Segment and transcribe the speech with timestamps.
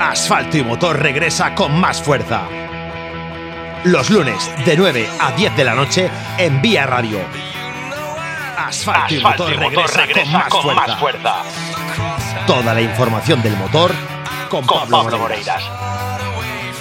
[0.00, 2.42] Asfalto y Motor regresa con más fuerza.
[3.84, 7.20] Los lunes de 9 a 10 de la noche en Vía Radio.
[8.56, 9.50] Asfalto, y Motor,
[9.94, 11.42] regresa, con, más, fuerza.
[12.46, 13.92] Toda la información del motor
[14.48, 15.62] con, Pablo, Moreiras.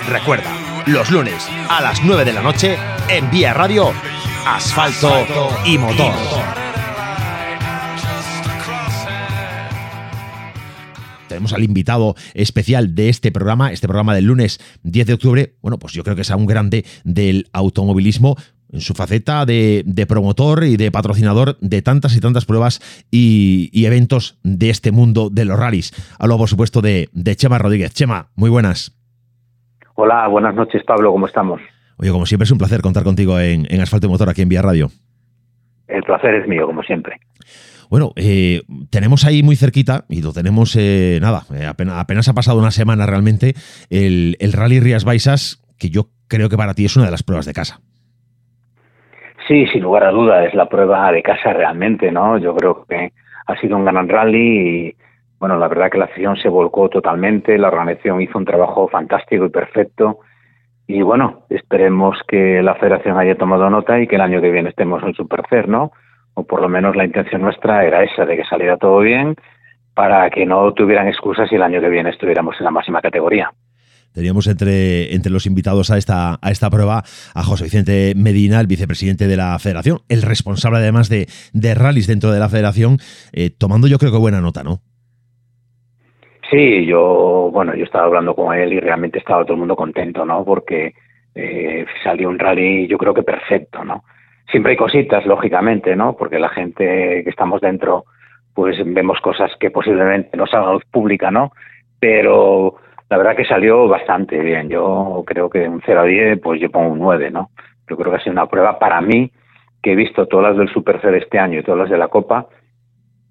[0.08, 0.50] Recuerda,
[0.86, 2.78] los lunes a las 9 de la noche
[3.10, 3.94] en Vía Radio,
[4.46, 5.26] Asfalto,
[5.66, 6.63] Y motor.
[11.34, 15.54] Tenemos al invitado especial de este programa, este programa del lunes 10 de octubre.
[15.62, 18.36] Bueno, pues yo creo que es un grande del automovilismo
[18.72, 24.40] en su faceta de, promotor y de patrocinador de tantas y tantas pruebas y, eventos
[24.44, 25.92] de este mundo de los rallies.
[26.20, 27.94] Hablo, por supuesto, de, Chema Rodríguez.
[27.94, 28.96] Chema, muy buenas.
[29.96, 31.62] Hola, buenas noches, Pablo, ¿cómo estamos?
[31.98, 34.50] Oye, como siempre es un placer contar contigo en, en Asfalto y Motor aquí en
[34.50, 34.90] Vía Radio.
[35.88, 37.20] El placer es mío, como siempre.
[37.94, 42.58] Bueno, eh, tenemos ahí muy cerquita, y lo tenemos, eh, nada, eh, apenas, ha pasado
[42.58, 43.54] una semana realmente,
[43.92, 47.46] el, Rally Rías Baixas, que yo creo que para ti es una de las pruebas
[47.46, 47.82] de casa.
[49.48, 52.40] Sí, sin lugar a duda, es la prueba de casa realmente, ¿no?
[52.40, 53.12] Yo creo que
[53.46, 54.96] ha sido un gran rally y,
[55.38, 59.46] bueno, la verdad que la afición se volcó totalmente, la organización hizo un trabajo fantástico
[59.46, 60.18] y perfecto.
[60.88, 64.70] Y bueno, esperemos que la federación haya tomado nota y que el año que viene
[64.70, 65.92] estemos en Supercer, ¿no?
[66.34, 69.36] O por lo menos la intención nuestra era esa, de que saliera todo bien
[69.94, 73.52] para que no tuvieran excusas y el año que viene estuviéramos en la máxima categoría.
[74.14, 78.68] Teníamos entre, entre los invitados a esta, a esta prueba a José Vicente Medina, el
[78.68, 82.98] vicepresidente de la federación, el responsable además de, de rallies dentro de la federación,
[83.34, 84.82] eh, tomando yo creo que buena nota, ¿no?
[86.52, 90.24] Sí, yo, bueno, yo estaba hablando con él y realmente estaba todo el mundo contento,
[90.24, 90.46] ¿no?
[90.46, 90.94] Porque
[91.34, 94.04] eh, salió un rally yo creo que perfecto, ¿no?
[94.50, 96.16] Siempre hay cositas, lógicamente, ¿no?
[96.16, 98.06] Porque la gente que estamos dentro,
[98.54, 101.52] pues vemos cosas que posiblemente no salgan a luz pública, ¿no?
[102.00, 102.76] Pero
[103.10, 104.70] la verdad que salió bastante bien.
[104.70, 107.52] Yo creo que un 0 a 10, pues yo pongo un 9, ¿no?
[107.88, 109.32] Yo creo que ha sido una prueba para mí,
[109.82, 112.48] que he visto todas las del Supercer este año y todas las de la Copa,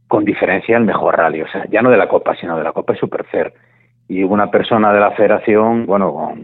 [0.08, 1.42] con diferencia el mejor rally.
[1.42, 3.52] O sea, ya no de la Copa, sino de la Copa Supercer.
[4.08, 6.34] Y una persona de la federación, bueno,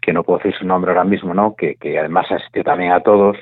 [0.00, 1.54] que no puedo decir su nombre ahora mismo, ¿no?
[1.56, 3.36] Que, que además asistió también a todos,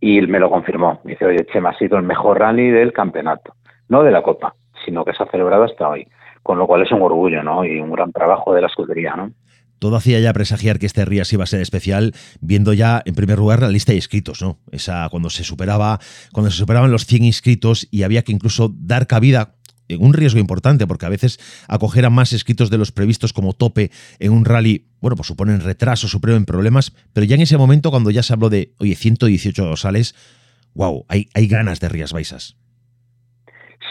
[0.00, 1.00] y me lo confirmó.
[1.04, 3.54] Me dice, oye, Chema, ha sido el mejor rally del campeonato,
[3.88, 6.06] no de la Copa, sino que se ha celebrado hasta hoy,
[6.42, 7.64] con lo cual es un orgullo, ¿no?
[7.64, 9.30] Y un gran trabajo de la escudería, ¿no?
[9.78, 12.12] Todo hacía ya presagiar que este Rías iba a ser especial,
[12.42, 14.58] viendo ya en primer lugar la lista de inscritos, ¿no?
[14.70, 15.98] Esa cuando se superaba,
[16.32, 19.54] cuando se superaban los 100 inscritos y había que incluso dar cabida
[19.98, 23.90] un riesgo importante, porque a veces acoger a más escritos de los previstos como tope
[24.18, 28.10] en un rally, bueno, pues suponen retraso, suponen problemas, pero ya en ese momento, cuando
[28.10, 30.14] ya se habló de, oye, 118 dorsales,
[30.74, 32.56] wow, hay, hay ganas de Rías Baixas.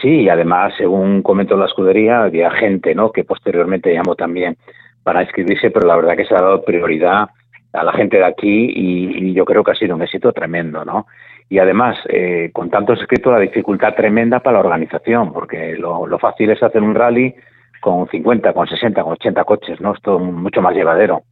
[0.00, 4.56] Sí, y además, según comentó la escudería, había gente, ¿no?, que posteriormente llamó también
[5.02, 7.28] para inscribirse, pero la verdad que se ha dado prioridad
[7.72, 11.06] a la gente de aquí y, yo creo que ha sido un éxito tremendo, ¿no?
[11.50, 16.50] y además eh, con tantos escritos la dificultad tremenda para la organización, porque lo, fácil
[16.50, 17.34] es hacer un rally
[17.80, 19.92] con 50, con 60, con 80 coches, ¿no?
[19.94, 21.24] Es mucho más llevadero.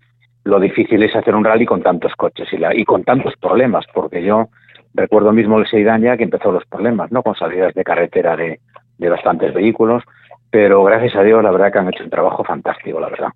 [0.42, 4.24] Lo difícil es hacer un rally con tantos coches y, y con tantos problemas, porque
[4.24, 4.48] yo
[4.92, 7.22] recuerdo mismo el Seidan ya que empezó los problemas, ¿no?
[7.22, 8.58] Con salidas de carretera de,
[8.98, 10.02] de bastantes vehículos,
[10.50, 13.28] pero gracias a Dios la verdad que han hecho un trabajo fantástico, la verdad.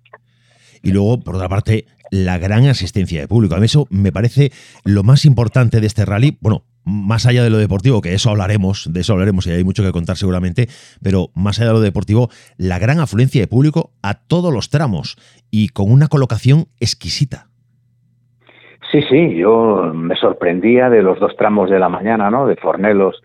[0.81, 3.55] Y luego, por otra parte, la gran asistencia de público.
[3.55, 4.51] A mí eso me parece
[4.85, 6.37] lo más importante de este rally.
[6.41, 9.83] Bueno, más allá de lo deportivo, que eso hablaremos, de eso hablaremos y hay mucho
[9.83, 10.67] que contar seguramente,
[11.01, 15.17] pero más allá de lo deportivo, la gran afluencia de público a todos los tramos
[15.49, 17.47] y con una colocación exquisita.
[18.91, 22.45] Sí, sí, yo me sorprendía de los dos tramos de la mañana, ¿no?
[22.45, 23.21] De Fornelos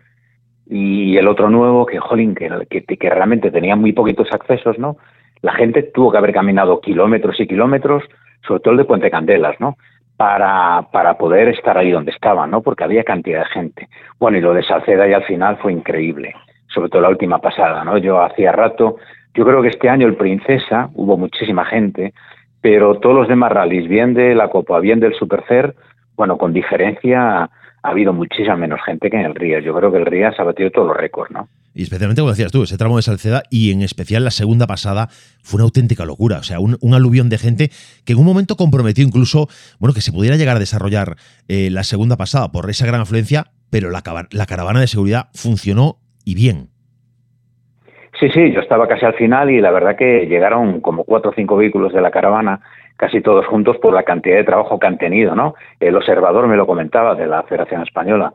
[0.65, 4.97] y el otro nuevo, que, jolín, que, que, que realmente tenía muy poquitos accesos, ¿no?
[5.41, 8.03] La gente tuvo que haber caminado kilómetros y kilómetros,
[8.47, 9.77] sobre todo el de Puente Candelas, ¿no?
[10.19, 12.61] para, para poder estar ahí donde estaban, ¿no?
[12.61, 13.87] Porque había cantidad de gente.
[14.19, 16.35] Bueno, y lo de Salceda y al final fue increíble,
[16.67, 17.97] sobre todo la última pasada, ¿no?
[17.97, 18.97] Yo hacía rato,
[19.33, 22.13] yo creo que este año el Princesa hubo muchísima gente,
[22.59, 25.73] pero todos los demás rallies, bien de la Copa, bien del Supercer,
[26.17, 27.43] bueno, con diferencia
[27.81, 29.63] ha habido muchísima menos gente que en el Rías.
[29.63, 31.47] Yo creo que el Rías ha batido todos los récords, ¿no?
[31.73, 35.07] Y especialmente, como decías tú, ese tramo de Salceda y en especial la segunda pasada
[35.43, 36.37] fue una auténtica locura.
[36.39, 37.69] O sea, un, aluvión de gente
[38.05, 39.47] que en un momento comprometió incluso,
[39.79, 41.15] bueno, que se pudiera llegar a desarrollar
[41.47, 44.01] eh, la segunda pasada por esa gran afluencia, pero la,
[44.31, 46.69] la caravana de seguridad funcionó y bien.
[48.19, 51.33] Sí, sí, yo estaba casi al final y la verdad que llegaron como cuatro o
[51.33, 52.59] cinco vehículos de la caravana,
[52.97, 55.55] casi todos juntos por la cantidad de trabajo que han tenido, ¿no?
[55.79, 58.33] El observador me lo comentaba de la Federación Española.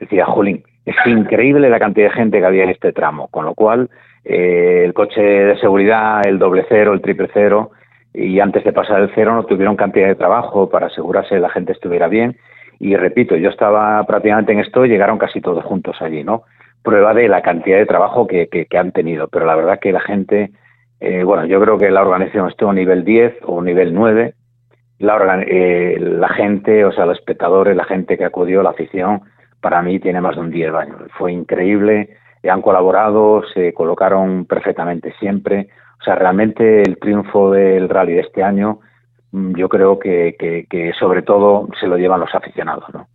[0.00, 3.54] Decía, Julín, es increíble la cantidad de gente que había en este tramo, con lo
[3.54, 3.90] cual
[4.24, 7.70] eh, el coche de seguridad, el doble cero, el triple cero,
[8.12, 11.50] y antes de pasar el cero no tuvieron cantidad de trabajo para asegurarse que la
[11.50, 12.36] gente estuviera bien.
[12.78, 16.44] Y repito, yo estaba prácticamente en esto y llegaron casi todos juntos allí, ¿no?
[16.82, 19.28] Prueba de la cantidad de trabajo que, que, han tenido.
[19.28, 20.50] Pero la verdad que la gente,
[20.98, 24.34] eh, bueno, yo creo que la organización estuvo a nivel 10 o nivel 9.
[24.98, 29.20] La, eh, la gente, o sea, los espectadores, la gente que acudió, la afición,
[29.60, 31.02] para mí tiene más de un 10 años.
[31.18, 32.16] Fue increíble,
[32.48, 35.68] han colaborado, se colocaron perfectamente siempre.
[36.00, 38.80] O sea, realmente el triunfo del rally de este año,
[39.32, 43.08] mm, yo creo que, que, sobre todo se lo llevan los aficionados, ¿no?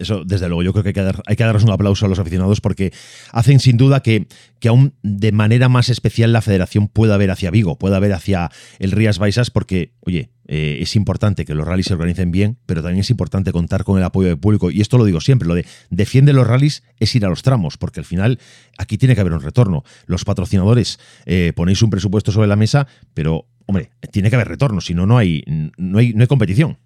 [0.00, 2.08] Eso, desde luego, yo creo que hay que, dar, hay que darles un aplauso a
[2.08, 2.90] los aficionados porque
[3.32, 7.50] hacen sin duda que, que aún de manera más especial la federación pueda ver hacia
[7.50, 11.86] Vigo, pueda ver hacia el Rías Baixas porque, oye, eh, es importante que los rallies
[11.88, 14.70] se organicen bien, pero también es importante contar con el apoyo del público.
[14.70, 17.76] Y esto lo digo siempre, lo de defiende los rallies es ir a los tramos,
[17.76, 18.40] porque al final
[18.78, 19.84] aquí tiene que haber un retorno.
[20.06, 24.80] Los patrocinadores eh, ponéis un presupuesto sobre la mesa, pero, hombre, tiene que haber retorno,
[24.80, 25.44] si no, no hay,
[25.76, 26.78] no hay, no hay competición.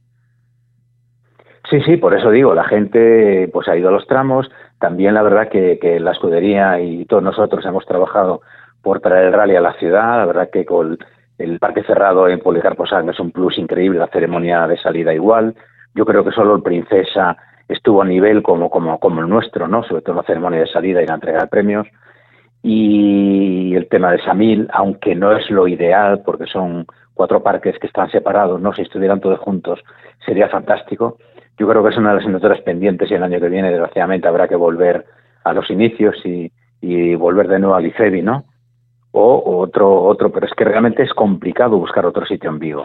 [1.71, 4.51] Sí, sí, por eso digo, la gente pues ha ido a los tramos.
[4.79, 8.43] También la verdad que, la escudería y todos nosotros hemos trabajado
[8.83, 10.19] por traer el rally a la ciudad.
[10.19, 10.99] La verdad que con
[11.39, 15.55] el parque cerrado en Policarpo Sang es un plus increíble, la ceremonia de salida igual.
[15.95, 19.83] Yo creo que solo el Princesa estuvo a nivel como, como, como el nuestro, ¿no?
[19.85, 21.87] Sobre todo la ceremonia de salida y la entrega de premios.
[22.63, 27.87] Y el tema de Samil, aunque no es lo ideal, porque son cuatro parques que
[27.87, 28.75] están separados, ¿no?
[28.75, 29.81] Si estuvieran todos juntos
[30.27, 31.17] sería fantástico
[31.59, 34.29] yo creo que es una de las asignaturas pendientes y el año que viene, desgraciadamente,
[34.29, 35.05] habrá que volver
[35.45, 36.51] a los inicios y,
[37.17, 38.45] volver de nuevo al IFEBI, ¿no?
[39.13, 42.85] O otro, otro, pero es que realmente es complicado buscar otro sitio en vivo.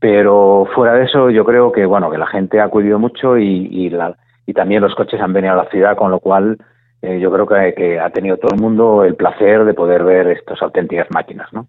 [0.00, 3.68] Pero fuera de eso, yo creo que, bueno, que la gente ha acudido mucho y,
[3.70, 4.16] y, la,
[4.46, 6.56] y también los coches han venido a la ciudad, con lo cual
[7.02, 10.60] eh, yo creo que ha tenido todo el mundo el placer de poder ver estas
[10.60, 11.66] auténticas máquinas, ¿no?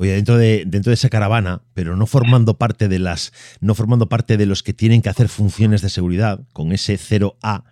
[0.00, 4.08] Oye, dentro de, dentro de esa caravana, pero no formando parte de las, no formando
[4.08, 7.64] parte de los que tienen que hacer funciones de seguridad, con ese 0A,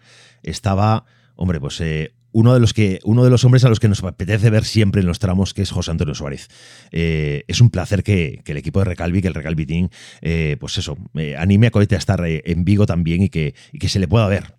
[0.42, 1.04] estaba,
[1.36, 4.04] hombre, pues eh, uno de los que uno de los hombres a los que nos
[4.04, 6.48] apetece ver siempre en los tramos, que es José Antonio Suárez.
[6.92, 9.88] Eh, es un placer que, el equipo de Recalvi, que el Recalvi Team,
[10.20, 10.98] eh, pues eso,
[11.38, 14.28] anime a Cohete a estar en Vigo también y que, y que se le pueda
[14.28, 14.58] ver.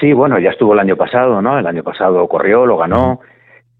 [0.00, 1.58] Sí, bueno, ya estuvo el año pasado, ¿no?
[1.58, 3.20] El año pasado corrió, lo ganó.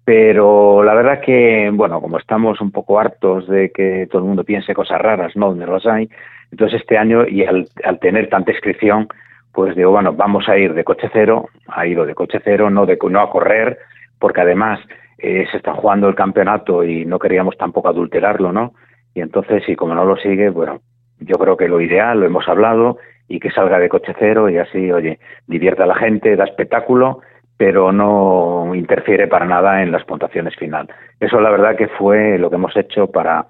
[0.05, 4.43] Pero la verdad que, bueno, como estamos un poco hartos de que todo el mundo
[4.43, 5.49] piense cosas raras, ¿no?
[5.49, 6.09] Donde los hay,
[6.51, 7.67] entonces este año, y al,
[8.01, 9.07] tener tanta inscripción,
[9.53, 12.85] pues digo, bueno, vamos a ir de coche cero, a ir de coche cero, no,
[12.85, 13.79] de, no a correr,
[14.19, 14.79] porque además
[15.19, 18.73] eh, se está jugando el campeonato y no queríamos tampoco adulterarlo, ¿no?
[19.13, 20.81] Y entonces, y como no lo sigue, bueno,
[21.19, 22.97] yo creo que lo ideal, lo hemos hablado,
[23.27, 27.21] y que salga de coche cero y así, oye, divierta a la gente, da espectáculo
[27.57, 30.87] pero no interfiere para nada en las puntuaciones final.
[31.19, 33.47] Eso la verdad que fue lo que hemos hecho para,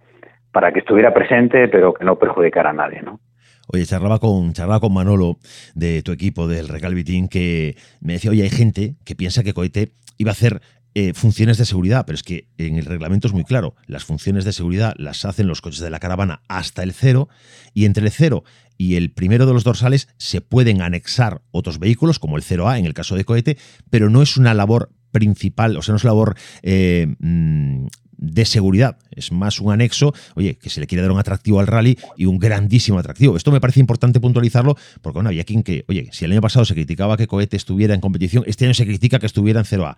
[0.52, 3.20] para que estuviera presente, pero que no perjudicara a nadie, ¿no?
[3.68, 5.38] Oye, charlaba con, charlaba con Manolo
[5.74, 9.94] de tu equipo, del Recalvitín, que me decía, oye, hay gente que piensa que Cohete
[10.18, 10.60] iba a hacer
[10.96, 14.46] eh, funciones de seguridad, pero es que en el reglamento es muy claro, las funciones
[14.46, 17.30] de seguridad las hacen los coches de la caravana hasta el cero,
[17.74, 18.44] y entre el cero
[18.78, 22.86] y el primero de los dorsales se pueden anexar otros vehículos, como el 0A en
[22.86, 23.58] el caso de cohete,
[23.90, 27.86] pero no es una labor principal, o sea, no es labor eh, mm,
[28.18, 31.68] de seguridad, es más un anexo, oye, que se le quiere dar un atractivo al
[31.68, 33.36] rally y un grandísimo atractivo.
[33.36, 36.66] Esto me parece importante puntualizarlo porque bueno, había quien que, oye, si el año pasado
[36.66, 39.98] se criticaba que Cohete estuviera en competición, este año se critica que estuviera en 0A.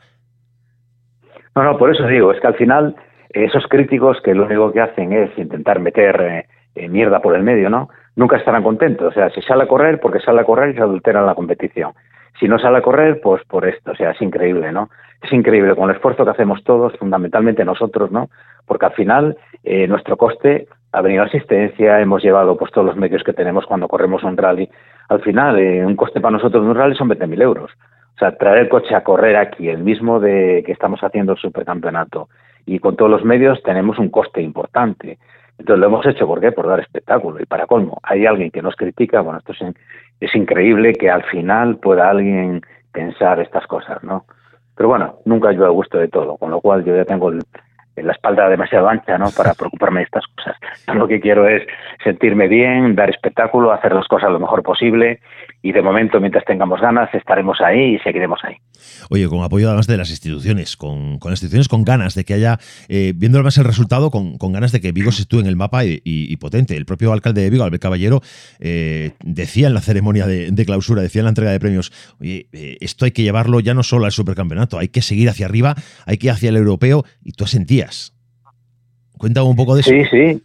[1.56, 2.96] No, no, por eso digo, es que al final
[3.30, 6.46] esos críticos que lo único que hacen es intentar meter eh,
[6.76, 7.90] eh, mierda por el medio, ¿no?
[8.16, 9.08] Nunca estarán contentos.
[9.08, 11.94] O sea, si sale a correr, porque sale a correr y se adultera la competición.
[12.40, 13.92] Si no sale a correr, pues por esto.
[13.92, 14.90] O sea, es increíble, ¿no?
[15.22, 18.30] Es increíble con el esfuerzo que hacemos todos, fundamentalmente nosotros, ¿no?
[18.66, 23.24] Porque al final eh, nuestro coste ha venido asistencia, hemos llevado pues todos los medios
[23.24, 24.70] que tenemos cuando corremos un rally.
[25.10, 27.72] Al final, eh, un coste para nosotros de un rally son 20.000 euros.
[28.16, 31.38] O sea, traer el coche a correr aquí, el mismo de que estamos haciendo el
[31.38, 32.30] supercampeonato,
[32.66, 35.18] y con todos los medios tenemos un coste importante.
[35.58, 36.52] Entonces lo hemos hecho, ¿por qué?
[36.52, 37.40] Por dar espectáculo.
[37.40, 39.76] Y para colmo, hay alguien que nos critica, bueno, esto es,
[40.20, 44.26] es increíble que al final pueda alguien pensar estas cosas, ¿no?
[44.76, 47.32] Pero bueno, nunca yo al gusto de todo, con lo cual yo ya tengo
[47.96, 49.32] la espalda demasiado ancha, ¿no?
[49.36, 50.58] Para preocuparme de estas cosas.
[50.94, 51.64] lo que quiero es
[52.04, 55.20] sentirme bien, dar espectáculo, hacer las cosas lo mejor posible
[55.62, 58.56] y de momento, mientras tengamos ganas, estaremos ahí y seguiremos ahí.
[59.10, 62.60] Oye, con apoyo además de las instituciones, con, con instituciones con ganas de que haya,
[62.88, 65.84] eh, viendo más el resultado, con, ganas de que Vigo se estúe en el mapa
[65.84, 66.78] y, potente.
[66.78, 68.22] El propio alcalde de Vigo, Albert Caballero,
[68.60, 72.78] eh, decía en la ceremonia de, clausura, decía en la entrega de premios, oye, eh,
[72.82, 75.74] esto hay que llevarlo ya no solo al supercampeonato, hay que seguir hacia arriba,
[76.06, 77.85] hay que ir hacia el europeo, y tú sentías
[79.18, 79.90] Cuéntame un poco de eso.
[79.90, 80.42] Sí, sí.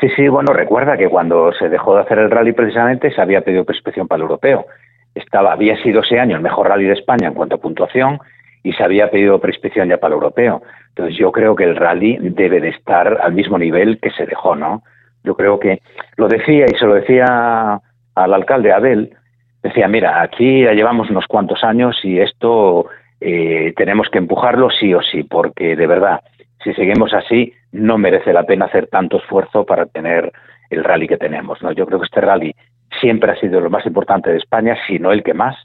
[0.00, 3.40] Sí, sí, bueno, recuerda que cuando se dejó de hacer el rally precisamente se había
[3.40, 4.66] pedido prescripción para el europeo.
[5.14, 8.20] Estaba, había sido ese año el mejor rally de España en cuanto a puntuación
[8.62, 10.62] y se había pedido prescripción ya para el europeo.
[10.90, 14.54] Entonces yo creo que el rally debe de estar al mismo nivel que se dejó,
[14.54, 14.84] ¿no?
[15.24, 15.80] Yo creo que
[16.16, 17.80] lo decía y se lo decía
[18.14, 19.16] al alcalde Abel,
[19.62, 22.86] decía, mira, aquí ya llevamos unos cuantos años y esto
[23.20, 26.20] eh, tenemos que empujarlo sí o sí, porque de verdad,
[26.62, 30.32] si seguimos así, no merece la pena hacer tanto esfuerzo para tener
[30.70, 31.62] el rally que tenemos.
[31.62, 31.72] ¿no?
[31.72, 32.54] Yo creo que este rally
[33.00, 35.56] siempre ha sido lo más importante de España, si no el que más.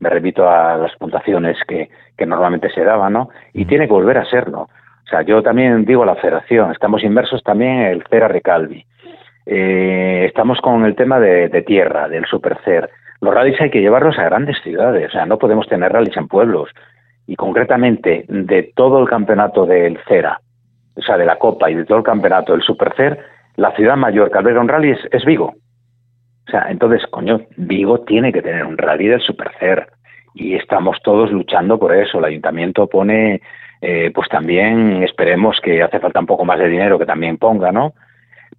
[0.00, 3.28] Me repito a las puntuaciones que, que normalmente se daban, ¿no?
[3.52, 4.62] Y tiene que volver a serlo.
[4.62, 8.84] O sea, yo también digo a la federación, estamos inmersos también en el CERA Recalvi.
[9.46, 12.90] Eh, estamos con el tema de, de tierra, del supercer.
[13.20, 16.26] Los rallies hay que llevarlos a grandes ciudades, o sea, no podemos tener rallies en
[16.26, 16.70] pueblos.
[17.26, 20.40] Y concretamente, de todo el campeonato del CERA,
[20.94, 23.18] o sea, de la Copa y de todo el campeonato del Supercer,
[23.56, 25.54] la ciudad mayor que alberga un rally es, Vigo.
[26.46, 29.88] O sea, entonces, coño, Vigo tiene que tener un rally del Supercer.
[30.34, 32.18] Y estamos todos luchando por eso.
[32.18, 33.40] El ayuntamiento pone,
[33.80, 37.70] eh, pues también esperemos que hace falta un poco más de dinero que también ponga,
[37.70, 37.94] ¿no?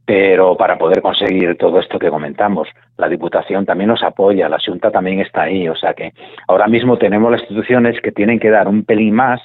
[0.05, 2.67] Pero para poder conseguir todo esto que comentamos,
[2.97, 5.69] la Diputación también nos apoya, la Junta también está ahí.
[5.69, 6.11] O sea que
[6.47, 9.41] ahora mismo tenemos las instituciones que tienen que dar un pelín más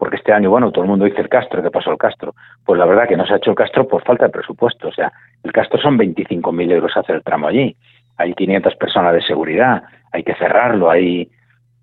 [0.00, 2.34] porque este año, bueno, todo el mundo dice el Castro, ¿qué pasó el Castro?
[2.64, 4.88] Pues la verdad que no se ha hecho el Castro por falta de presupuesto.
[4.88, 7.76] O sea, el Castro son 25.000 euros hacer el tramo allí.
[8.16, 11.30] Hay 500 personas de seguridad, hay que cerrarlo, hay...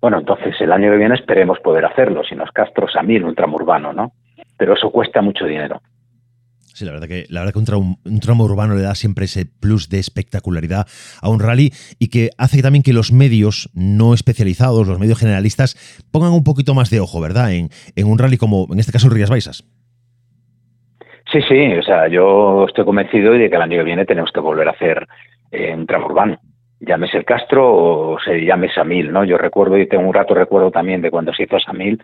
[0.00, 3.36] Bueno, entonces el año que viene esperemos poder hacerlo, si no es Castro, Samir, un
[3.36, 4.10] tramo urbano, ¿no?
[4.56, 5.80] Pero eso cuesta mucho dinero.
[6.78, 9.88] Sí, la verdad que, la verdad que un, tramo, urbano le da siempre ese plus
[9.88, 10.86] de espectacularidad
[11.20, 15.74] a un rally y que hace también que los medios no especializados, los medios generalistas,
[16.12, 17.50] pongan un poquito más de ojo, ¿verdad?
[17.52, 17.68] En,
[18.06, 19.64] un rally como, en este caso, Rías Baixas.
[21.32, 24.38] Sí, sí, o sea, yo estoy convencido de que el año que viene tenemos que
[24.38, 25.04] volver a hacer
[25.50, 26.38] eh, un tramo urbano.
[26.78, 29.24] Llámese el Castro o se llame Samil, ¿no?
[29.24, 32.00] Yo recuerdo y tengo un rato recuerdo también de cuando se hizo Samil,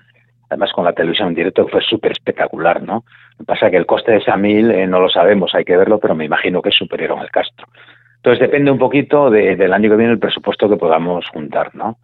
[0.55, 3.05] además con la televisión en directo fue súper espectacular, ¿no?
[3.33, 5.65] Lo que pasa es que el coste de esa mil eh, no lo sabemos, hay
[5.65, 7.67] que verlo, pero me imagino que es superior Castro.
[8.17, 11.99] Entonces depende un poquito del año que viene el presupuesto que podamos juntar, ¿no?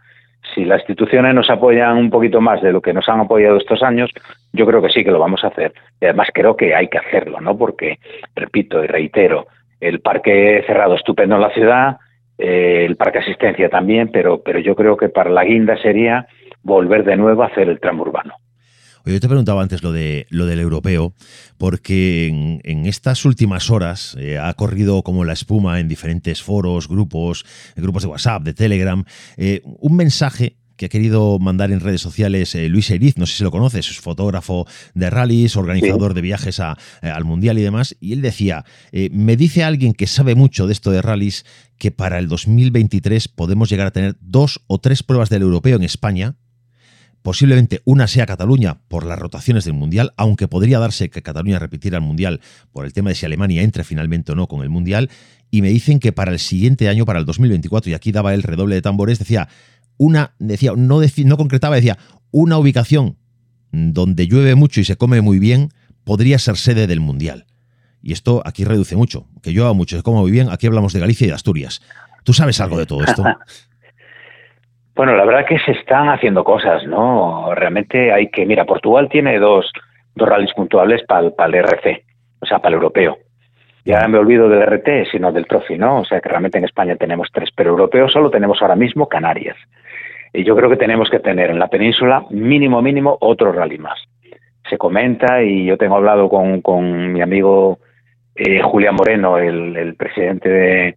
[0.54, 3.82] Si las instituciones nos apoyan un poquito más de lo que nos han apoyado estos
[3.82, 4.10] años,
[4.52, 5.72] yo creo que sí que lo vamos a hacer.
[6.00, 7.56] Y además creo que hay que hacerlo, ¿no?
[7.56, 8.00] Porque,
[8.34, 9.46] repito y reitero,
[9.80, 11.96] el parque cerrado estupendo en la ciudad,
[12.36, 16.26] eh, el parque asistencia también, pero, pero yo creo que para la guinda sería
[16.62, 18.34] volver de nuevo a hacer el tramo urbano.
[19.04, 21.14] Oye, yo te preguntaba antes lo, de, lo del europeo,
[21.56, 22.26] porque
[22.62, 28.02] en, estas últimas horas eh, ha corrido como la espuma en diferentes foros, grupos, grupos
[28.02, 29.04] de WhatsApp, de Telegram,
[29.38, 33.36] eh, un mensaje que ha querido mandar en redes sociales eh, Luis Eriz, no sé
[33.36, 38.14] si lo conoces, es fotógrafo de rallies, organizador de viajes al Mundial y demás, y
[38.14, 38.64] él decía,
[39.12, 41.44] me dice alguien que sabe mucho de esto de rallies
[41.76, 45.82] que para el 2023 podemos llegar a tener dos o tres pruebas del europeo en
[45.82, 46.36] España,
[47.22, 51.98] Posiblemente una sea Cataluña por las rotaciones del Mundial, aunque podría darse que Cataluña repitiera
[51.98, 52.40] el Mundial
[52.72, 55.10] por el tema de si Alemania entre finalmente o no con el Mundial.
[55.50, 58.42] Y me dicen que para el siguiente año, para el 2024, y aquí daba el
[58.42, 59.48] redoble de tambores, decía
[59.98, 61.98] una, decía, no, no concretaba, decía
[62.30, 63.18] una ubicación
[63.70, 65.70] donde llueve mucho y se come muy bien,
[66.04, 67.46] podría ser sede del Mundial.
[68.02, 71.00] Y esto aquí reduce mucho, que llueva mucho, se come muy bien, aquí hablamos de
[71.00, 71.82] Galicia y de Asturias.
[72.24, 73.24] ¿Tú sabes algo de todo esto?
[75.00, 77.54] Bueno, la verdad que se están haciendo cosas, ¿no?
[77.54, 79.72] Realmente hay que, mira, Portugal tiene dos,
[80.14, 82.04] dos rallies puntuables para el, RC,
[82.38, 83.16] o sea, para el europeo.
[83.86, 86.00] Ya me olvido del RT, sino del Trophy, ¿no?
[86.00, 89.56] O sea, que realmente en España tenemos tres, pero europeo solo tenemos ahora mismo Canarias.
[90.34, 93.98] Y yo creo que tenemos que tener en la península mínimo, mínimo, otro rally más.
[94.68, 97.78] Se comenta y yo tengo hablado con, con mi amigo
[98.34, 100.96] eh, Julián Moreno, el, el presidente de,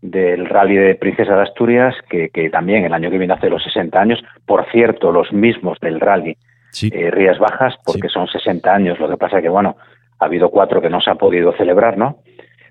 [0.00, 4.00] del Rally de Princesa de Asturias, que, también el año que viene hace los 60
[4.00, 6.36] años, por cierto, los mismos del Rally
[6.82, 9.76] eh, Rías Bajas, porque son 60 años, lo que pasa que, bueno,
[10.20, 12.18] ha habido cuatro que no se ha podido celebrar, ¿no?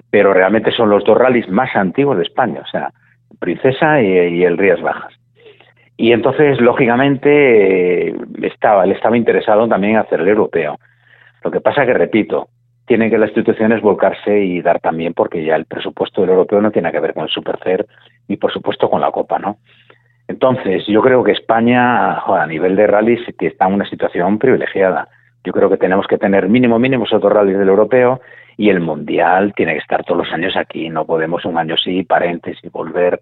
[0.10, 2.92] Pero realmente son los dos rallies más antiguos de España, o sea,
[3.40, 5.14] Princesa y, el Rías Bajas.
[5.98, 10.80] Y entonces, lógicamente, eh, estaba, él estaba interesado también en hacer el europeo.
[11.44, 12.50] Lo que pasa que, repito,
[12.88, 16.72] tienen que las instituciones volcarse y dar también, porque ya el presupuesto del europeo no
[16.72, 17.86] tiene que ver con el Supercer
[18.30, 19.58] ni, por supuesto, con la Copa, ¿no?
[20.28, 25.10] Entonces, yo creo que España, a nivel de rallies, está en una situación privilegiada.
[25.44, 28.22] Yo creo que tenemos que tener mínimo, mínimo otros rallies del europeo
[28.58, 30.90] y el mundial tiene que estar todos los años aquí.
[30.90, 33.22] No podemos un año sí, paréntesis, volver.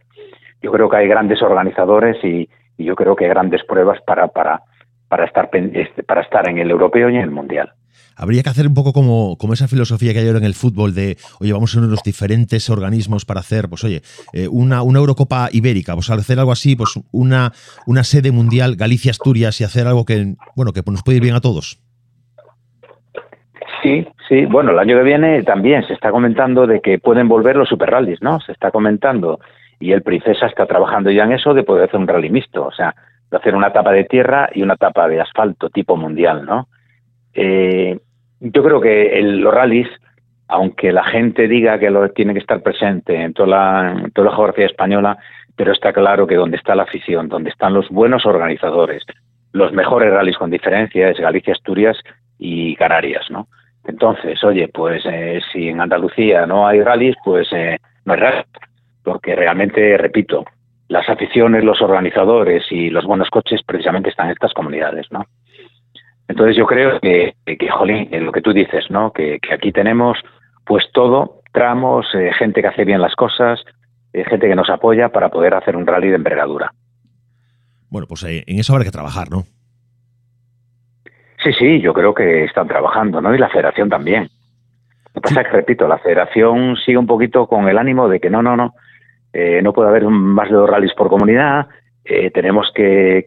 [0.62, 4.28] Yo creo que hay grandes organizadores y, y yo creo que hay grandes pruebas para,
[4.28, 4.62] para,
[5.08, 7.72] para, estar, este, para estar en el europeo y en el mundial.
[8.16, 10.94] Habría que hacer un poco como, como esa filosofía que hay ahora en el fútbol
[10.94, 14.02] de, oye, vamos a los diferentes organismos para hacer, pues oye,
[14.34, 17.52] eh, una, una Eurocopa Ibérica, pues hacer algo así, pues una,
[17.86, 21.42] una sede mundial Galicia-Asturias y hacer algo que, bueno, que nos puede ir bien a
[21.42, 21.80] todos.
[23.84, 24.46] Sí, sí.
[24.46, 27.90] Bueno, el año que viene también se está comentando de que pueden volver los super
[27.90, 28.40] rallies, ¿no?
[28.40, 29.40] Se está comentando
[29.80, 32.72] y el Princesa está trabajando ya en eso de poder hacer un rally mixto, o
[32.72, 32.96] sea,
[33.30, 36.68] de hacer una etapa de tierra y una etapa de asfalto tipo mundial, ¿no?
[37.34, 38.00] Eh,
[38.54, 39.90] yo creo que los rallies,
[40.48, 44.30] aunque la gente diga que lo tiene que estar presente en toda la, en toda
[44.30, 45.18] la geografía española,
[45.56, 49.04] pero está claro que donde está la afición, donde están los buenos organizadores,
[49.52, 51.98] los mejores rallies con diferencia es Galicia, Asturias
[52.38, 53.48] y Canarias, ¿no?
[53.88, 58.46] Entonces, oye, pues eh, si en Andalucía no hay rallies, pues eh, no hay rallies,
[59.04, 60.44] porque realmente, repito,
[60.88, 65.26] las aficiones, los organizadores y los buenos coches precisamente están en estas comunidades, ¿no?
[66.28, 69.12] Entonces yo creo que, que jolín, lo que tú dices, ¿no?
[69.12, 70.18] Que, aquí tenemos
[70.66, 73.64] pues todo, tramos, eh, gente que hace bien las cosas,
[74.12, 76.72] gente que nos apoya para poder hacer un rally de envergadura.
[77.90, 79.44] Bueno, pues en eso habrá que trabajar, ¿no?
[81.46, 83.36] Sí, sí, yo creo que están trabajando, ¿no?
[83.36, 84.30] Y la federación también.
[85.14, 88.20] Lo que pasa es que, repito, la federación sigue un poquito con el ánimo de
[88.20, 88.74] que no, no, no,
[89.32, 91.68] eh, no puede haber más de dos rallies por comunidad,
[92.06, 93.24] eh, tenemos que,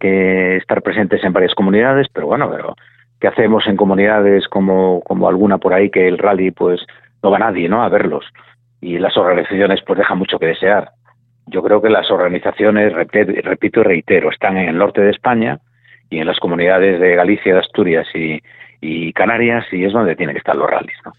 [0.56, 2.76] estar presentes en varias comunidades, pero bueno, pero
[3.20, 6.80] ¿qué hacemos en comunidades como, como alguna por ahí que el rally pues
[7.22, 7.82] no va nadie, ¿no?
[7.82, 8.24] A verlos.
[8.80, 10.90] Y las organizaciones pues dejan mucho que desear.
[11.46, 15.58] Yo creo que las organizaciones, repito y reitero, están en el norte de España,
[16.10, 20.38] y en las comunidades de Galicia, de Asturias y, Canarias, y es donde tienen que
[20.38, 20.96] estar los rallies.
[21.04, 21.12] ¿no?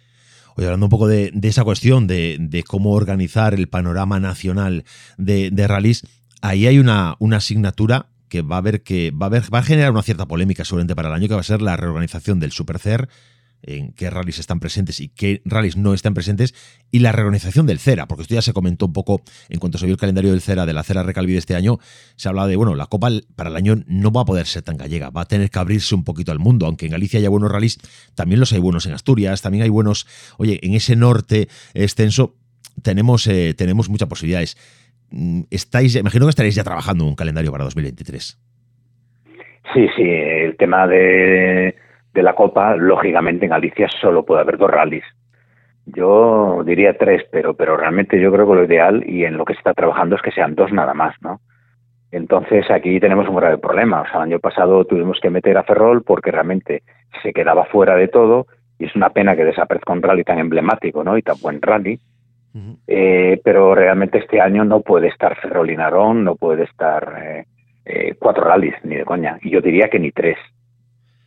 [0.56, 4.84] Oye, hablando un poco de, esa cuestión de, cómo organizar el panorama nacional
[5.18, 6.04] de, de rallies,
[6.42, 9.64] ahí hay una, una asignatura que va a ver que va a ver, va a
[9.64, 12.52] generar una cierta polémica seguramente para el año que va a ser la reorganización del
[12.52, 13.10] Supercer
[13.62, 16.54] en qué rallies están presentes y qué rallies no están presentes,
[16.92, 19.86] y la reorganización del CERA, porque esto ya se comentó un poco en cuanto se
[19.86, 21.80] vio el calendario del CERA, de la CERA Recalvi de este año,
[22.16, 24.78] se hablaba de, bueno, la Copa para el año no va a poder ser tan
[24.78, 27.52] gallega, va a tener que abrirse un poquito al mundo, aunque en Galicia haya buenos
[27.52, 27.80] rallies,
[28.16, 32.36] también los hay buenos en Asturias, también hay buenos, oye, en ese norte extenso
[32.82, 34.58] tenemos, eh, tenemos muchas posibilidades.
[35.12, 38.38] Mm, estáis, imagino que estaréis ya trabajando en un calendario para 2023.
[39.74, 41.76] Sí, sí, el tema de
[42.14, 45.04] de la Copa, lógicamente en Galicia solo puede haber dos rallies.
[45.86, 49.54] Yo diría tres, pero, pero realmente yo creo que lo ideal y en lo que
[49.54, 51.40] se está trabajando es que sean dos nada más, ¿no?
[52.12, 54.02] Entonces aquí tenemos un grave problema.
[54.02, 56.84] O sea, el año pasado tuvimos que meter a Ferrol porque realmente
[57.24, 61.04] se quedaba fuera de todo y es una pena que desaparezca un rally tan emblemático,
[61.04, 61.18] ¿no?
[61.18, 62.00] Y tan buen rally.
[62.88, 67.46] Eh, pero realmente este año no puede estar Ferrol y Narón, no puede estar eh,
[67.86, 69.38] eh, cuatro rallies, ni de coña.
[69.42, 70.38] Y yo diría que ni tres.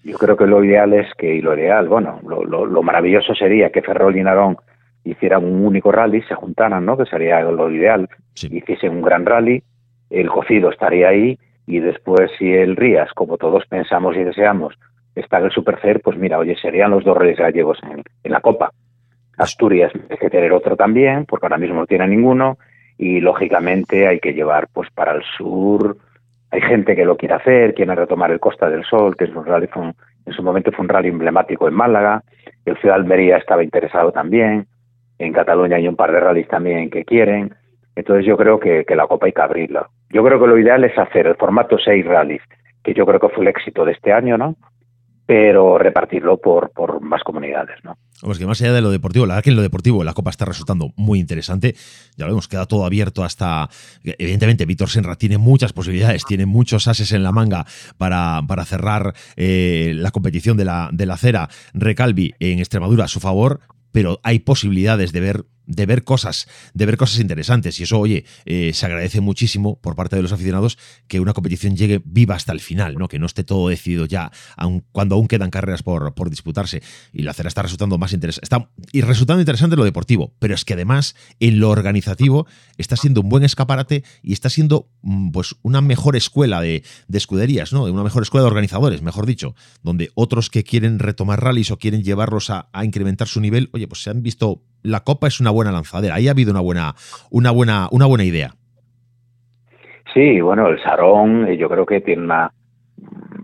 [0.04, 3.82] Yo creo que lo ideal es que, y lo ideal, bueno, lo, maravilloso sería que
[3.82, 4.56] Ferrol y Narón
[5.04, 6.96] hicieran un único rally, se juntaran, ¿no?
[6.96, 9.62] Que sería lo ideal, hiciesen un gran rally,
[10.10, 14.74] el cocido estaría ahí y después si el Rías, como todos pensamos y deseamos,
[15.14, 18.40] está en el Supercer, pues mira, oye, serían los dos reyes gallegos en, en la
[18.40, 18.72] Copa.
[19.42, 22.58] Asturias hay que tener otro también, porque ahora mismo no tiene ninguno,
[22.98, 25.96] y lógicamente hay que llevar pues para el sur
[26.52, 29.46] hay gente que lo quiere hacer, quiere retomar el Costa del Sol, que es un
[29.46, 32.22] rally, en su momento fue un rally emblemático en Málaga.
[32.66, 34.66] El Ciudad de Almería estaba interesado también.
[35.18, 37.54] En Cataluña hay un par de rallies también que quieren.
[37.96, 39.88] Entonces yo creo que, que la Copa hay que abrirla.
[40.10, 42.42] Yo creo que lo ideal es hacer el formato seis rallies,
[42.84, 44.54] que yo creo que fue el éxito de este año, ¿no?
[45.26, 47.76] Pero repartirlo por, por más comunidades.
[47.84, 47.96] ¿no?
[48.22, 50.30] Vamos, que más allá de lo deportivo, la verdad que en lo deportivo la Copa
[50.30, 51.74] está resultando muy interesante.
[52.16, 53.68] Ya lo hemos quedado todo abierto hasta.
[54.04, 57.66] Evidentemente, Víctor Senra tiene muchas posibilidades, tiene muchos ases en la manga
[57.98, 61.48] para, para cerrar eh, la competición de la, de la cera.
[61.74, 63.60] Recalvi en Extremadura a su favor,
[63.92, 67.80] pero hay posibilidades de ver de ver cosas, de ver cosas interesantes.
[67.80, 71.76] Y eso, oye, eh, se agradece muchísimo por parte de los aficionados que una competición
[71.76, 73.08] llegue viva hasta el final, ¿no?
[73.08, 74.30] Que no esté todo decidido ya,
[74.92, 76.82] cuando aún quedan carreras por, por disputarse.
[77.12, 78.44] Y la cera está resultando más interesante.
[78.44, 83.22] Está y resultando interesante lo deportivo, pero es que además, en lo organizativo, está siendo
[83.22, 87.84] un buen escaparate y está siendo mm, pues una mejor escuela de, de escuderías, ¿no?
[87.84, 92.02] Una mejor escuela de organizadores, mejor dicho, donde otros que quieren retomar rallies o quieren
[92.02, 95.50] llevarlos a, a incrementar su nivel, oye, pues se han visto la Copa es una
[95.50, 96.14] buena lanzadera.
[96.14, 96.94] Ahí ha habido una buena,
[97.30, 98.50] una buena, una buena idea.
[100.12, 102.52] Sí, bueno, el Sarón eh, yo creo que tiene una,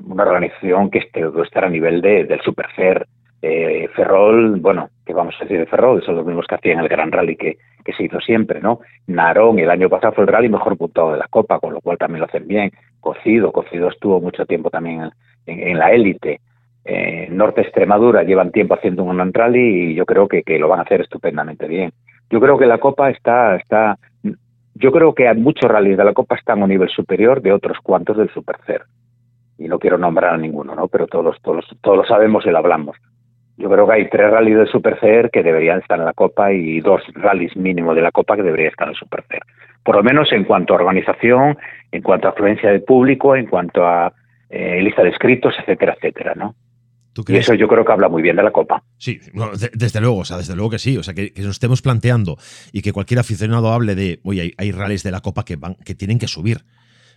[0.06, 3.06] una organización que está a nivel de, del Supercer.
[3.40, 6.02] Eh, Ferrol, bueno, ¿qué vamos a decir de Ferrol?
[6.04, 8.80] Son los mismos que hacían el Gran Rally que, que se hizo siempre, ¿no?
[9.06, 11.96] Narón, el año pasado fue el rally mejor puntuado de la Copa, con lo cual
[11.98, 12.72] también lo hacen bien.
[13.00, 15.08] Cocido, Cocido estuvo mucho tiempo también
[15.46, 16.40] en la élite.
[17.30, 21.02] Norte Extremadura llevan tiempo haciendo un rally y yo creo que, lo van a hacer
[21.02, 21.92] estupendamente bien.
[22.30, 23.98] Yo creo que la Copa está, está,
[24.74, 27.78] yo creo que muchos rallies de la Copa están a un nivel superior de otros
[27.82, 28.82] cuantos del Supercer.
[29.58, 30.88] Y no quiero nombrar a ninguno, ¿no?
[30.88, 32.96] Pero todos, todos, todos sabemos y lo hablamos.
[33.56, 36.80] Yo creo que hay tres rallies del Supercer que deberían estar en la Copa y
[36.80, 39.42] dos rallies mínimo de la Copa que deberían estar en el Supercer.
[39.82, 41.58] Por lo menos en cuanto a organización,
[41.90, 44.12] en cuanto a afluencia de público, en cuanto a
[44.48, 46.54] eh, lista de escritos, etcétera, etcétera, ¿no?
[47.26, 48.82] Y eso yo creo que habla muy bien de la Copa.
[48.96, 49.18] Sí,
[49.74, 50.96] desde luego, o sea, desde luego que sí.
[50.96, 52.36] O sea, que, nos estemos planteando
[52.72, 55.74] y que cualquier aficionado hable de, oye, hay, hay rallies de la Copa que van,
[55.84, 56.58] que tienen que subir.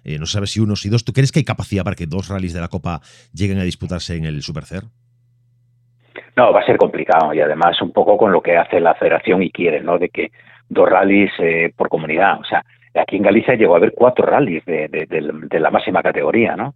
[0.03, 1.05] Eh, no sabes si uno, si dos.
[1.05, 3.01] ¿Tú crees que hay capacidad para que dos rallies de la Copa
[3.33, 4.83] lleguen a disputarse en el Supercer?
[6.35, 9.43] No, va a ser complicado y además un poco con lo que hace la federación
[9.43, 9.99] y quiere, ¿no?
[9.99, 10.31] De que
[10.69, 12.39] dos rallies eh, por comunidad.
[12.39, 12.63] O sea,
[12.95, 16.73] aquí en Galicia llegó a haber cuatro rallies de, de la máxima categoría, ¿no?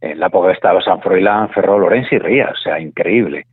[0.00, 3.46] En la época estaba San Froilán, Ferrol, Lorenzo y Rías, o sea, increíble.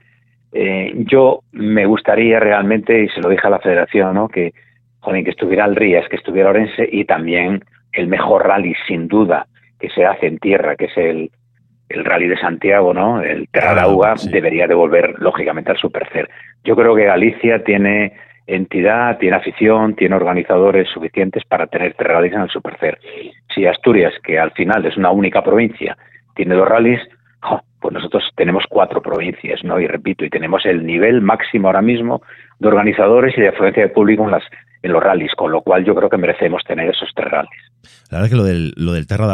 [0.51, 4.27] Eh, yo me gustaría realmente, y se lo dije a la federación, ¿no?
[4.27, 4.53] que,
[4.99, 9.47] joder, que estuviera el Rías, que estuviera Orense y también el mejor rally, sin duda,
[9.79, 11.31] que se hace en tierra, que es el,
[11.89, 13.21] el rally de Santiago, ¿no?
[13.21, 16.29] El Terra de Uga debería devolver, lógicamente, al Supercer.
[16.63, 18.13] Yo creo que Galicia tiene
[18.47, 22.99] entidad, tiene afición, tiene organizadores suficientes para tener tres rallies en el Supercer.
[23.53, 25.97] Si Asturias, que al final es una única provincia,
[26.35, 27.01] tiene dos rallies,
[27.83, 29.79] pues nosotros tenemos cuatro provincias, ¿no?
[29.79, 32.21] Y repito, y tenemos el nivel máximo ahora mismo
[32.59, 34.43] de organizadores y de afluencia de público en, las,
[34.81, 37.61] en los rallies, con lo cual yo creo que merecemos tener esos tres rallies.
[38.09, 39.27] La verdad es que lo del, lo del Terra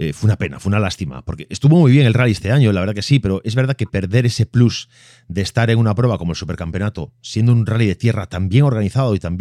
[0.00, 2.72] eh, fue una pena, fue una lástima, porque estuvo muy bien el rally este año,
[2.72, 4.88] la verdad que sí, pero es verdad que perder ese plus
[5.26, 8.62] de estar en una prueba como el Supercampeonato, siendo un rally de tierra tan bien
[8.62, 9.36] organizado y tan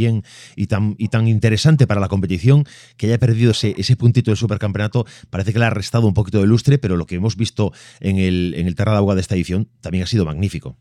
[0.56, 2.64] y tan, y tan interesante para la competición,
[2.98, 6.40] que haya perdido ese, ese puntito del Supercampeonato, parece que le ha restado un poquito
[6.42, 9.22] de lustre, pero lo que hemos visto en el, en el Terra de Agua de
[9.22, 10.76] esta edición también ha sido magnífico.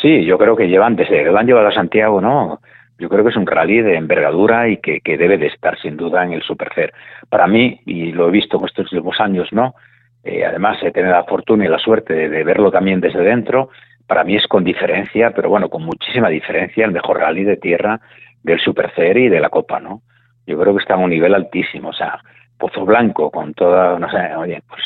[0.00, 2.62] Sí, yo creo que llevan, desde que lo han llevado a Santiago, ¿no?
[3.02, 6.22] Yo creo que es un rally de envergadura y que, debe de estar sin duda
[6.22, 6.94] en el Supercer.
[7.28, 9.74] Para mí, y lo he visto en estos últimos años, ¿no?
[10.22, 13.70] Eh, además he tenido la fortuna y la suerte de, verlo también desde dentro.
[14.06, 18.00] Para mí es con diferencia, pero bueno, con muchísima diferencia, el mejor rally de tierra
[18.44, 20.02] del Supercer y de la Copa, ¿no?
[20.46, 21.88] Yo creo que está a un nivel altísimo.
[21.88, 22.20] O sea,
[22.56, 24.82] Pozo Blanco, con toda, no sé, oye, pues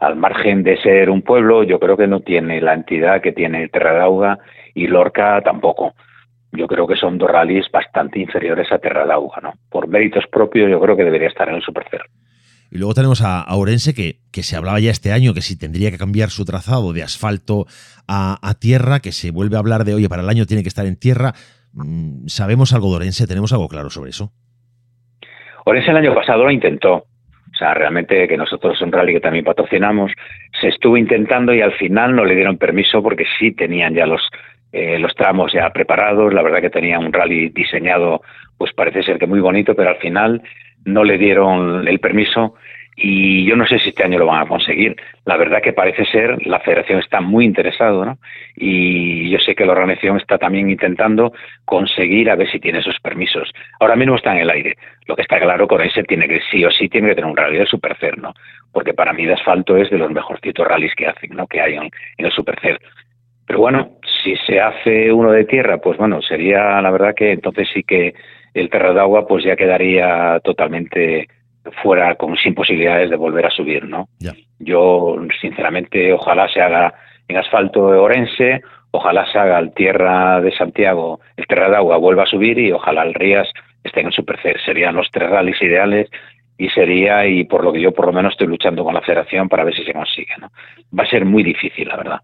[0.00, 3.68] al margen de ser un pueblo, yo creo que no tiene la entidad que tiene
[3.68, 4.40] Terradauga
[4.74, 5.94] y Lorca tampoco
[6.56, 9.54] yo creo que son dos rallies bastante inferiores a Terra Lauga, ¿no?
[9.70, 12.02] Por méritos propios, yo creo que debería estar en el Supercer.
[12.70, 15.90] Y luego tenemos a, Orense, que, que, se hablaba ya este año que si tendría
[15.90, 17.66] que cambiar su trazado de asfalto
[18.08, 20.86] a, tierra, que se vuelve a hablar de, oye, para el año tiene que estar
[20.86, 21.32] en tierra.
[21.72, 23.26] Mm, ¿Sabemos algo de Orense?
[23.26, 24.32] ¿Tenemos algo claro sobre eso?
[25.64, 26.94] Orense el año pasado lo intentó.
[26.94, 30.12] O sea, realmente que nosotros un rally que también patrocinamos,
[30.60, 34.20] se estuvo intentando y al final no le dieron permiso porque sí tenían ya los,
[34.72, 38.22] eh, los tramos ya preparados, la verdad que tenía un rally diseñado,
[38.58, 40.42] pues parece ser que muy bonito, pero al final
[40.84, 42.54] no le dieron el permiso
[42.98, 44.96] y yo no sé si este año lo van a conseguir.
[45.26, 48.18] La verdad que parece ser, la federación está muy interesado, ¿no?
[48.56, 51.34] Y yo sé que la organización está también intentando
[51.66, 53.52] conseguir a ver si tiene esos permisos.
[53.80, 54.76] Ahora mismo está en el aire.
[55.06, 57.36] Lo que está claro con ese tiene que sí o sí tiene que tener un
[57.36, 58.32] rally de Supercer, ¿no?
[58.72, 61.46] Porque para mí de asfalto es de los mejorcitos rallies que hacen, ¿no?
[61.46, 62.80] Que hay en, en el Supercer.
[63.46, 63.90] Pero bueno,
[64.22, 68.14] si se hace uno de tierra, pues bueno, sería la verdad que entonces sí que
[68.54, 71.28] el terra de agua pues ya quedaría totalmente
[71.82, 74.08] fuera con sin posibilidades de volver a subir, ¿no?
[74.58, 76.94] Yo sinceramente ojalá se haga
[77.28, 81.98] en asfalto de Orense, ojalá se haga el tierra de Santiago, el terra de agua
[81.98, 83.48] vuelva a subir y ojalá el Rías
[83.82, 84.60] esté en el Supercer.
[84.64, 86.08] Serían los tres rallies ideales
[86.58, 89.48] y sería, y por lo que yo por lo menos estoy luchando con la federación
[89.48, 90.50] para ver si se consigue, ¿no?
[90.98, 92.20] Va a ser muy difícil, la verdad.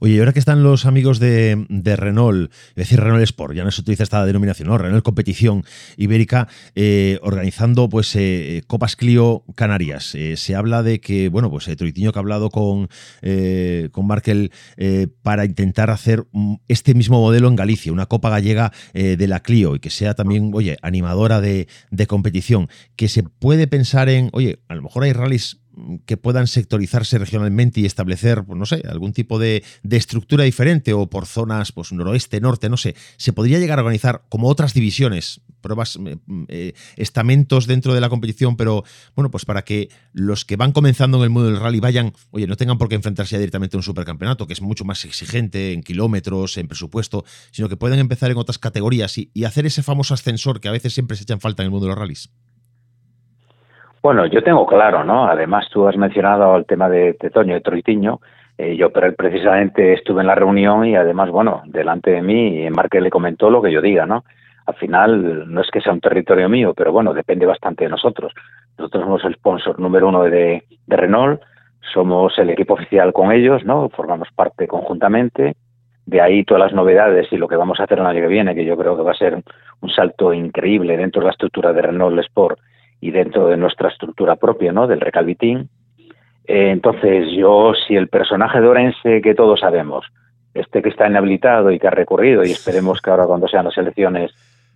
[0.00, 1.66] Oye, y ahora que están los amigos de,
[1.96, 4.78] Renault, es decir, Renault Sport, ya no se utiliza esta denominación, ¿no?
[4.78, 5.64] Renault Competición
[5.96, 10.14] Ibérica, eh, organizando pues eh, Copas Clio Canarias.
[10.14, 12.88] Eh, se habla de que, bueno, pues Troitiño que ha hablado con,
[13.92, 14.52] con Markel
[15.22, 16.26] para intentar hacer
[16.68, 20.50] este mismo modelo en Galicia, una Copa Gallega de la Clio y que sea también,
[20.54, 25.12] oye, animadora de, de competición, que se puede pensar en, oye, a lo mejor hay
[25.12, 25.61] rallies
[26.04, 31.08] que puedan sectorizarse regionalmente y establecer, pues no sé, algún tipo de, estructura diferente o
[31.08, 35.40] por zonas, pues noroeste, norte, no sé, se podría llegar a organizar como otras divisiones,
[35.60, 36.16] pruebas, eh,
[36.48, 41.18] eh, estamentos dentro de la competición, pero bueno, pues para que los que van comenzando
[41.18, 43.84] en el mundo del rally vayan, oye, no tengan por qué enfrentarse directamente a un
[43.84, 48.36] supercampeonato, que es mucho más exigente en kilómetros, en presupuesto, sino que puedan empezar en
[48.36, 51.62] otras categorías y, y hacer ese famoso ascensor que a veces siempre se echan falta
[51.62, 52.30] en el mundo de los rallies.
[54.02, 55.26] Bueno, yo tengo claro, ¿no?
[55.26, 58.18] Además, tú has mencionado el tema de, Toño, de Troitiño.
[58.58, 63.10] Eh, yo precisamente estuve en la reunión y además, bueno, delante de mí, Marque le
[63.10, 64.24] comentó lo que yo diga, ¿no?
[64.66, 68.32] Al final, no es que sea un territorio mío, pero bueno, depende bastante de nosotros.
[68.76, 71.40] Nosotros somos el sponsor número uno de, de Renault,
[71.94, 73.88] somos el equipo oficial con ellos, ¿no?
[73.88, 75.54] Formamos parte conjuntamente.
[76.06, 78.56] De ahí todas las novedades y lo que vamos a hacer el año que viene,
[78.56, 79.40] que yo creo que va a ser
[79.80, 82.58] un salto increíble dentro de la estructura de Renault Sport
[83.02, 84.86] y dentro de nuestra estructura propia, ¿no?
[84.86, 85.68] Del Recalvitín.
[86.46, 90.06] Eh, entonces, yo, si el personaje de Orense que todos sabemos,
[90.54, 93.76] este que está inhabilitado y que ha recurrido, y esperemos que ahora cuando sean las
[93.76, 94.30] elecciones,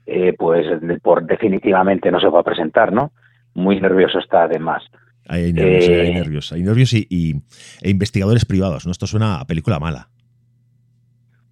[0.07, 0.67] eh, pues
[1.03, 3.13] por definitivamente no se va a presentar, ¿no?
[3.55, 4.83] Muy nervioso está además.
[5.29, 7.43] Hay nervios, hay eh, nervios, hay nervios y,
[7.81, 8.93] e investigadores privados, ¿no?
[8.93, 10.09] Esto suena a película mala.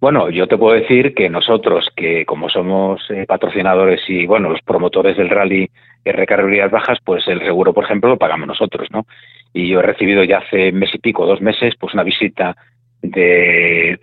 [0.05, 5.17] Bueno, yo te puedo decir que nosotros, que como somos patrocinadores y, bueno, los promotores
[5.17, 5.67] del rally
[6.03, 9.07] R Bajas, pues el seguro, por ejemplo, lo pagamos nosotros, ¿no?
[9.51, 12.55] y yo he recibido ya hace mes y pico, dos meses, pues una visita
[13.01, 13.99] de,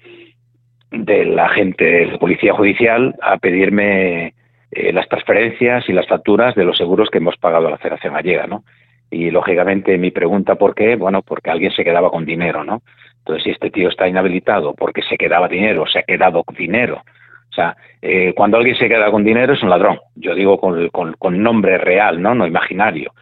[0.91, 4.35] de la gente de la Policía Judicial a pedirme
[4.73, 8.15] eh, las transferencias y las facturas de los seguros que hemos pagado a la Federación
[8.15, 8.65] Gallega, ¿no?
[9.09, 10.97] Y lógicamente mi pregunta, ¿por qué?
[10.97, 12.83] Bueno, porque alguien se quedaba con dinero, ¿no?
[13.23, 17.03] Entonces, si este tío está inhabilitado porque se quedaba dinero, se ha quedado dinero.
[17.51, 19.99] O sea, eh, cuando alguien se queda con dinero es un ladrón.
[20.15, 22.35] Yo digo con, nombre real, ¿no?
[22.35, 23.13] No imaginario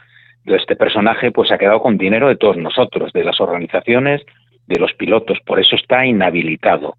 [0.57, 4.23] este personaje pues ha quedado con dinero de todos nosotros, de las organizaciones,
[4.67, 6.95] de los pilotos, por eso está inhabilitado.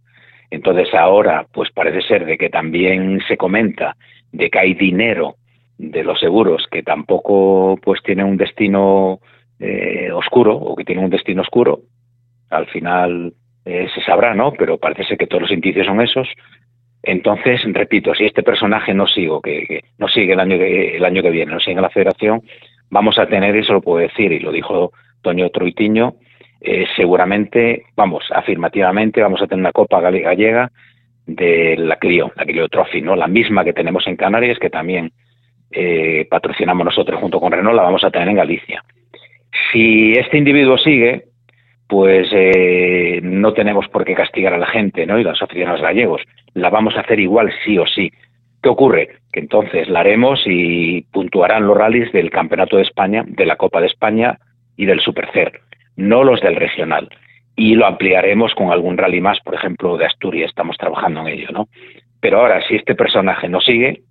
[0.49, 3.95] Entonces ahora pues parece ser de que también se comenta
[4.31, 5.35] de que hay dinero
[5.77, 9.19] de los seguros que tampoco pues tiene un destino
[9.59, 11.79] eh, oscuro o que tiene un destino oscuro.
[12.51, 13.33] Al final
[13.65, 14.53] eh, se sabrá, ¿no?
[14.53, 16.27] Pero parece ser que todos los indicios son esos.
[17.03, 21.23] Entonces, repito, si este personaje no sigo, que, no sigue el año que, el año
[21.23, 22.43] que viene, no sigue en la federación,
[22.89, 26.15] vamos a tener, eso lo puedo decir, y lo dijo Toño Troitiño,
[26.59, 30.71] eh, seguramente, vamos, afirmativamente, vamos a tener una Copa Gallega
[31.25, 33.15] de la Clio, la Clio Trophy, ¿no?
[33.15, 35.11] La misma que tenemos en Canarias, que también
[35.71, 38.83] eh, patrocinamos nosotros junto con Renault, la vamos a tener en Galicia.
[39.71, 41.30] Si este individuo sigue,
[41.91, 45.19] pues eh, no tenemos por qué castigar a la gente, ¿no?
[45.19, 46.21] Y los aficionados gallegos.
[46.53, 48.13] La vamos a hacer igual sí o sí.
[48.63, 49.17] ¿Qué ocurre?
[49.33, 53.81] Que entonces la haremos y puntuarán los rallies del Campeonato de España, de la Copa
[53.81, 54.39] de España
[54.77, 55.59] y del Supercer,
[55.97, 57.09] no los del regional.
[57.57, 61.49] Y lo ampliaremos con algún rally más, por ejemplo, de Asturias, estamos trabajando en ello,
[61.51, 61.67] ¿no?
[62.21, 64.03] Pero ahora, si este personaje no sigue,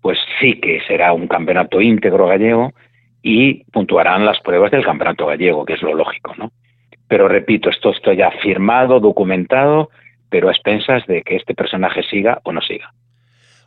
[0.00, 2.72] pues sí que será un campeonato íntegro gallego
[3.22, 6.50] y puntuarán las pruebas del campeonato gallego, que es lo lógico, ¿no?
[7.12, 9.90] Pero repito, esto está ya firmado, documentado,
[10.30, 12.94] pero a expensas de que este personaje siga o no siga.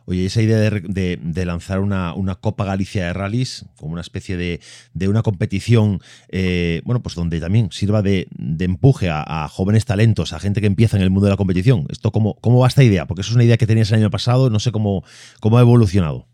[0.04, 5.22] Oye, esa idea de, lanzar una, Copa Galicia de Rallys como una especie de, una
[5.22, 8.26] competición, eh, bueno, pues donde también sirva de,
[8.58, 11.84] empuje a, jóvenes talentos, a gente que empieza en el mundo de la competición.
[11.88, 13.06] ¿Esto cómo, cómo va esta idea?
[13.06, 15.04] Porque eso es una idea que tenías el año pasado, no sé cómo,
[15.38, 16.26] cómo ha evolucionado.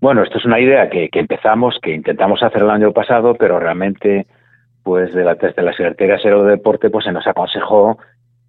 [0.00, 4.28] Bueno, esto es una idea que, empezamos, que intentamos hacer el año pasado, pero realmente,
[4.88, 7.98] pues de la, desde la Secretaría de Deporte, pues se nos aconsejó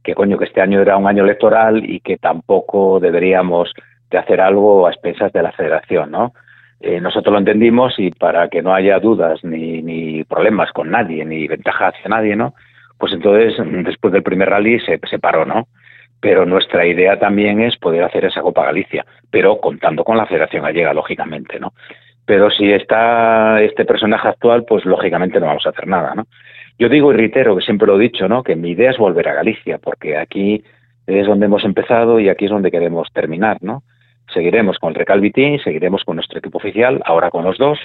[0.02, 3.74] que coño, que este año era un año electoral y que tampoco deberíamos
[4.10, 6.32] de hacer algo a expensas de la federación, ¿no?
[6.80, 11.26] Eh, nosotros lo entendimos y para que no haya dudas ni, ni problemas con nadie,
[11.26, 12.54] ni ventaja hacia nadie, ¿no?
[12.98, 15.68] Pues entonces, después del primer rally se, se paró, ¿no?
[16.22, 20.64] Pero nuestra idea también es poder hacer esa Copa Galicia, pero contando con la Federación
[20.64, 21.74] Gallega, lógicamente, ¿no?
[22.30, 26.28] Pero si está este personaje actual, pues lógicamente no vamos a hacer nada, ¿no?
[26.78, 28.44] Yo digo y reitero que siempre lo he dicho, ¿no?
[28.44, 30.64] Que mi idea es volver a Galicia, porque aquí
[31.08, 33.82] es donde hemos empezado y aquí es donde queremos terminar, ¿no?
[34.32, 37.80] Seguiremos con el Recalvitín, seguiremos con nuestro equipo oficial, ahora con los dos,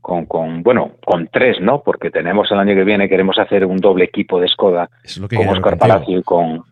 [0.00, 1.82] con, con, bueno, con tres, ¿no?
[1.82, 4.88] Porque tenemos el año que viene, queremos hacer un doble equipo de Skoda
[5.34, 6.62] con Oscar Palacio y con,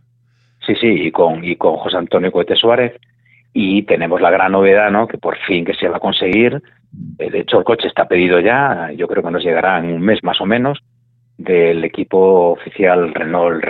[0.64, 2.92] sí, sí, y con, y con José Antonio Cohete Suárez.
[3.52, 5.08] Y tenemos la gran novedad, ¿no?
[5.08, 6.62] Que por fin que se va a conseguir.
[7.18, 10.00] Eh, de hecho, el coche está pedido ya, yo creo que nos llegará en un
[10.00, 10.78] mes más o menos,
[11.36, 13.64] del equipo oficial Renault,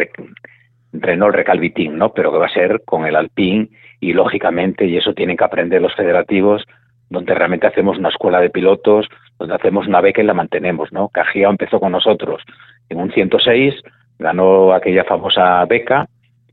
[0.92, 2.12] Renault Recalvitín, ¿no?
[2.12, 3.68] Pero que va a ser con el Alpine
[4.00, 6.64] y lógicamente, y eso tienen que aprender los federativos,
[7.10, 11.08] donde realmente hacemos una escuela de pilotos, donde hacemos una beca y la mantenemos, ¿no?
[11.08, 12.42] Cajía empezó con nosotros
[12.88, 13.74] en un 106,
[14.18, 16.08] ganó aquella famosa beca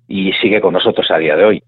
[0.08, 1.64] y sigue con nosotros a día de hoy.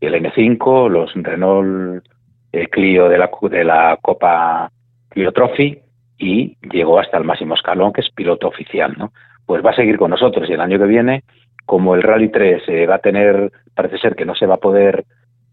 [0.00, 2.04] El N5, los Renault
[2.52, 4.70] eh, Clio de la, de la Copa
[5.08, 5.78] Clio Trophy
[6.18, 9.12] y llegó hasta el máximo escalón, que es piloto oficial, ¿no?
[9.44, 11.24] Pues va a seguir con nosotros y el año que viene
[11.64, 14.58] como el Rally 3 eh, va a tener, parece ser que no se va a
[14.58, 15.04] poder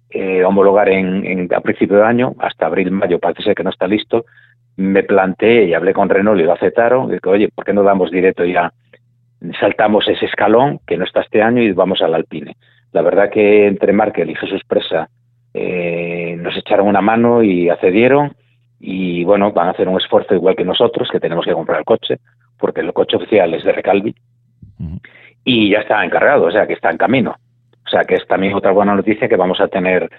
[0.09, 4.25] eh, homologar en, a principio de año, hasta abril-mayo parece ser que no está listo,
[4.77, 8.11] me planteé y hablé con Renault y lo aceptaron, que, oye, ¿por qué no damos
[8.11, 8.71] directo ya
[9.59, 12.55] saltamos ese escalón que no está este año y vamos al Alpine.
[12.93, 15.09] La verdad que entre Markel y Jesús Presa
[15.53, 18.33] eh, nos echaron una mano y accedieron
[18.79, 21.85] y bueno, van a hacer un esfuerzo igual que nosotros, que tenemos que comprar el
[21.85, 22.19] coche,
[22.57, 24.15] porque el coche oficial es de Recalvi
[25.45, 27.35] y ya está encargado, o sea que está en camino.
[27.85, 30.09] O sea que es también otra buena noticia que vamos a tener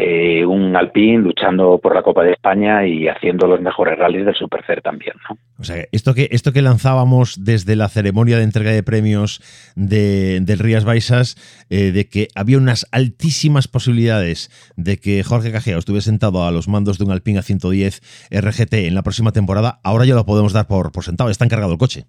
[0.00, 4.34] eh, un Alpine luchando por la Copa de España y haciendo los mejores rallies del
[4.36, 5.14] Supercer también.
[5.28, 5.36] ¿no?
[5.58, 9.40] O sea, esto que, esto que lanzábamos desde la ceremonia de entrega de premios
[9.74, 11.34] de, del Rías Baixas,
[11.68, 16.68] eh, de que había unas altísimas posibilidades de que Jorge Cajea estuviese sentado a los
[16.68, 20.68] mandos de un Alpine A110 RGT en la próxima temporada, ahora ya lo podemos dar
[20.68, 22.04] por, por sentado, está encargado el coche.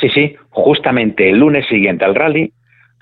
[0.00, 2.52] Sí, sí, justamente el lunes siguiente al rally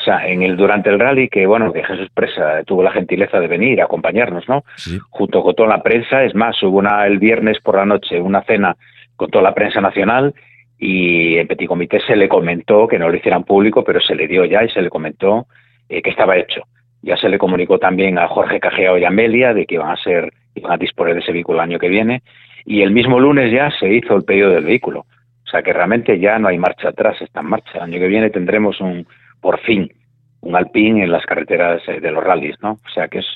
[0.02, 3.38] o sea, en el, durante el rally, que bueno, que Jesús Presa tuvo la gentileza
[3.38, 4.64] de venir a acompañarnos, ¿no?
[5.10, 6.24] Junto con toda la prensa.
[6.24, 8.76] Es más, hubo una, el viernes por la noche una cena
[9.14, 10.34] con toda la prensa nacional
[10.76, 14.26] y en Petit Comité se le comentó que no lo hicieran público, pero se le
[14.26, 15.46] dio ya y se le comentó
[15.88, 16.62] eh, que estaba hecho.
[17.00, 20.32] Ya se le comunicó también a Jorge Cajeo y Amelia de que iban a ser,
[20.56, 22.22] iban a disponer de ese vehículo el año que viene.
[22.64, 25.06] Y el mismo lunes ya se hizo el pedido del vehículo.
[25.46, 27.70] O sea que realmente ya no hay marcha atrás, está en marcha.
[27.74, 29.06] El año que viene tendremos un,
[29.42, 29.92] por fin
[30.40, 32.72] un Alpine en las carreteras eh, de los rallies, ¿no?
[32.72, 33.26] O sea que es,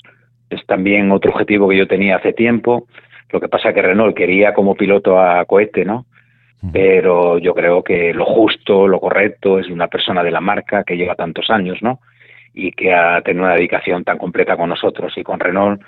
[0.50, 2.86] es también otro objetivo que yo tenía hace tiempo.
[3.30, 6.06] Lo que pasa que Renault quería como piloto a cohete, ¿no?
[6.72, 10.96] Pero yo creo que lo justo, lo correcto es una persona de la marca que
[10.96, 12.00] lleva tantos años, ¿no?
[12.54, 15.80] Y que ha tenido una dedicación tan completa con nosotros y con Renault,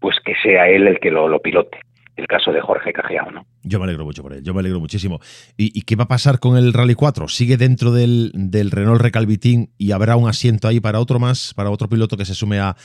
[0.00, 1.78] pues que sea él el que lo, lo pilote
[2.16, 3.46] el caso de Jorge Cajeao, ¿no?
[3.62, 5.20] Yo me alegro mucho por él, yo me alegro muchísimo.
[5.56, 7.28] ¿Y, qué va a pasar con el Rally 4?
[7.28, 11.70] ¿Sigue dentro del, del, Renault Recalvitín y habrá un asiento ahí para otro más, para
[11.70, 12.76] otro piloto que se sume a,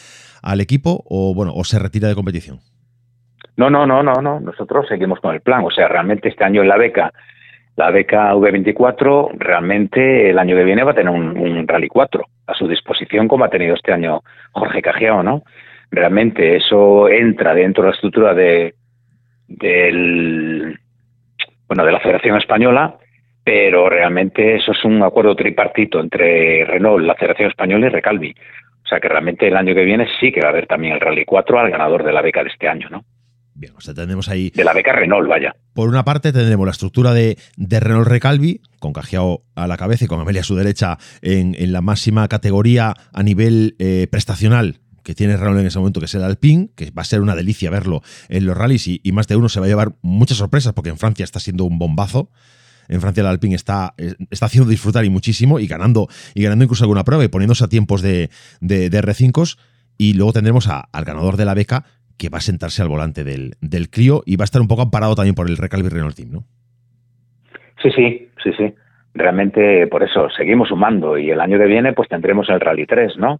[0.42, 2.60] al equipo o bueno, o se retira de competición?
[3.58, 4.40] No, no, no, no, no.
[4.40, 5.66] Nosotros seguimos con el plan.
[5.66, 7.12] O sea, realmente este año en la beca,
[7.76, 12.54] la beca V24, realmente el año que viene va a tener un, Rally 4 a
[12.54, 15.44] su disposición, como ha tenido este año Jorge Cajeao, ¿no?
[15.90, 18.76] Realmente eso entra dentro de la estructura de,
[19.48, 20.80] del
[21.68, 22.98] bueno de la Federación Española,
[23.44, 28.36] pero realmente eso es un acuerdo tripartito entre Renault, la Federación Española y Recalvi.
[28.84, 31.02] O sea que realmente el año que viene sí que va a haber también el
[31.02, 33.04] Rally 4 al ganador de la beca de este año, ¿no?
[33.54, 34.52] Bien, o sea, tendremos ahí.
[34.54, 35.56] De la beca Renault, vaya.
[35.74, 40.06] Por una parte, tendremos la estructura de, de Renault Recalvi, con Cajiao a la cabeza
[40.06, 44.76] y con Amelia a su derecha en, en la máxima categoría a nivel eh, prestacional
[45.08, 47.34] que tiene Renault en ese momento, que es el Alpine, que va a ser una
[47.34, 50.74] delicia verlo en los rallies y, más de uno se va a llevar muchas sorpresas
[50.74, 52.30] porque en Francia está siendo un bombazo.
[52.90, 53.94] En Francia el Alpine está,
[54.30, 57.70] está haciendo disfrutar y muchísimo y ganando, y ganando incluso alguna prueba y poniéndose a
[57.70, 59.58] tiempos de, de, R5.
[59.98, 61.86] Y luego tendremos al ganador de la beca
[62.18, 64.82] que va a sentarse al volante del, del Clio y va a estar un poco
[64.82, 66.44] amparado también por el Recalvi Renault Team, ¿no?
[67.82, 68.74] Sí, sí, sí, sí.
[69.14, 73.14] Realmente por eso seguimos sumando y el año que viene pues tendremos el Rally 3,
[73.20, 73.40] ¿no?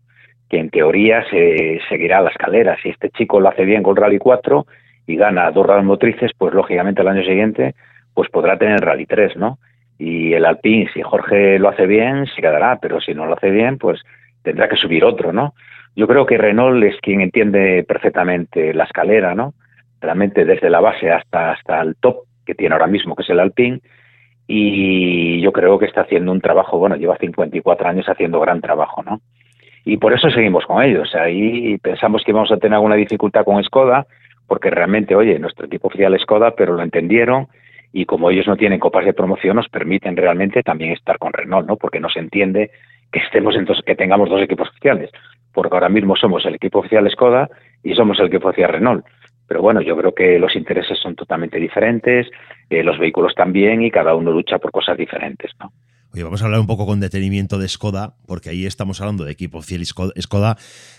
[0.50, 2.78] Que en teoría se seguirá la escalera.
[2.82, 4.66] Si este chico lo hace bien con Rally 4
[5.08, 7.76] y gana dos rally motrices, pues lógicamente el año siguiente
[8.14, 9.60] pues podrá tener Rally 3, ¿no?
[10.00, 13.52] Y el Alpine, si Jorge lo hace bien, se quedará, pero si no lo hace
[13.52, 14.02] bien, pues
[14.42, 15.54] tendrá que subir otro, ¿no?
[15.96, 19.54] Yo creo que Renault es quien entiende perfectamente la escalera, ¿no?
[20.02, 23.40] Realmente desde la base hasta, hasta el top que tiene ahora mismo, que es el
[23.40, 23.82] Alpine,
[24.48, 29.04] y yo creo que está haciendo un trabajo, bueno, lleva 54 años haciendo gran trabajo,
[29.04, 29.22] ¿no?
[29.88, 31.16] Y por eso seguimos con ellos.
[31.16, 34.06] Ahí pensamos que íbamos a tener alguna dificultad con Skoda,
[34.46, 37.48] porque realmente, oye, nuestro equipo oficial es Skoda, pero lo entendieron
[37.94, 41.70] y como ellos no tienen copas de promoción, nos permiten realmente también estar con Renault,
[41.70, 41.78] ¿no?
[41.78, 42.70] Porque no se entiende
[43.14, 45.10] que estemos entonces que tengamos dos equipos oficiales,
[45.54, 47.50] porque ahora mismo somos el equipo oficial Skoda
[47.82, 49.06] y somos el equipo oficial Renault.
[49.48, 52.28] Pero bueno, yo creo que los intereses son totalmente diferentes,
[52.70, 55.72] eh, los vehículos también y cada uno lucha por cosas diferentes, ¿no?
[56.14, 59.32] Oye, vamos a hablar un poco con detenimiento de Skoda, porque ahí estamos hablando de
[59.32, 60.56] equipo oficial Skoda,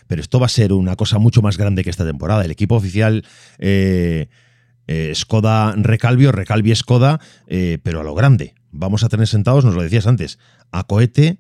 [0.07, 2.44] pero esto va a ser una cosa mucho más grande que esta temporada.
[2.44, 3.25] El equipo oficial
[3.59, 4.27] eh,
[4.87, 8.55] eh, Skoda Recalvio, Recalvi Skoda, eh, pero a lo grande.
[8.70, 10.39] Vamos a tener sentados, nos lo decías antes,
[10.72, 11.39] a Cohete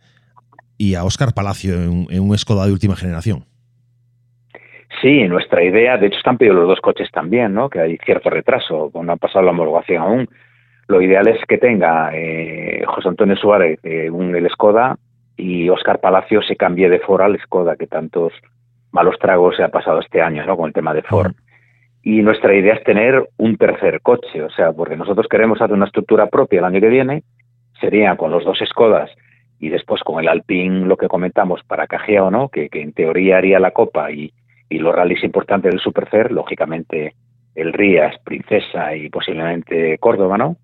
[0.78, 3.44] y a Oscar Palacio en, un Skoda de última generación.
[5.02, 7.68] Sí, nuestra idea, de hecho están pedidos los dos coches también, ¿no?
[7.68, 10.28] Que hay cierto retraso, no ha pasado la homologación aún
[10.88, 14.96] lo ideal es que tenga eh, José Antonio Suárez eh, un el Skoda
[15.36, 18.32] y Oscar Palacio se cambie de Ford al Skoda, que tantos
[18.90, 20.56] malos tragos se ha pasado este año ¿no?
[20.56, 21.32] con el tema de Ford.
[22.02, 25.84] Y nuestra idea es tener un tercer coche, o sea, porque nosotros queremos hacer una
[25.84, 27.22] estructura propia el año que viene,
[27.80, 29.10] sería con los dos Skodas
[29.60, 31.86] y después con el Alpine, lo que comentamos, para
[32.22, 32.48] o ¿no?
[32.48, 34.32] Que, que, en teoría haría la Copa y,
[34.70, 37.14] y los rallies importantes del Supercer, lógicamente
[37.54, 40.56] el Rías, Princesa y posiblemente Córdoba, ¿no?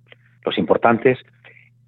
[0.44, 1.18] Los importantes,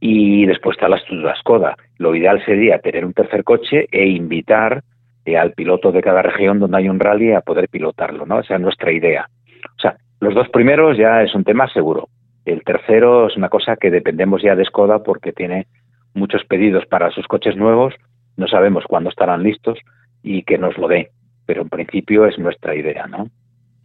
[0.00, 1.76] y después está la estructura Skoda.
[1.98, 4.82] Lo ideal sería tener un tercer coche e invitar
[5.24, 8.40] eh, al piloto de cada región donde hay un rally a poder pilotarlo, ¿no?
[8.40, 9.28] Esa es nuestra idea.
[9.76, 12.08] O sea, los dos primeros ya es un tema seguro.
[12.44, 15.66] El tercero es una cosa que dependemos ya de Skoda porque tiene
[16.14, 17.94] muchos pedidos para sus coches nuevos,
[18.36, 19.78] no sabemos cuándo estarán listos
[20.22, 21.10] y que nos lo dé,
[21.44, 23.28] pero en principio es nuestra idea, ¿no?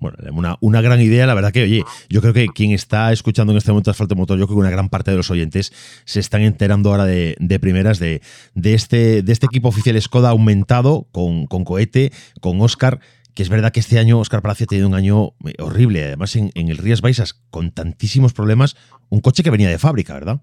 [0.01, 3.53] Bueno, una, una, gran idea, la verdad que, oye, yo creo que quien está escuchando
[3.53, 5.71] en este momento Asfalto Motor, yo creo que una gran parte de los oyentes
[6.05, 8.21] se están enterando ahora de, primeras de,
[8.55, 12.09] de, este, de este equipo oficial Skoda aumentado con, con Cohete,
[12.41, 12.99] con Oscar,
[13.35, 16.35] que es verdad que este año Oscar Palacio ha tenido un año eh, horrible, además
[16.35, 18.75] en, en el Rías Baixas, con tantísimos problemas,
[19.09, 20.41] un coche que venía de fábrica, ¿verdad?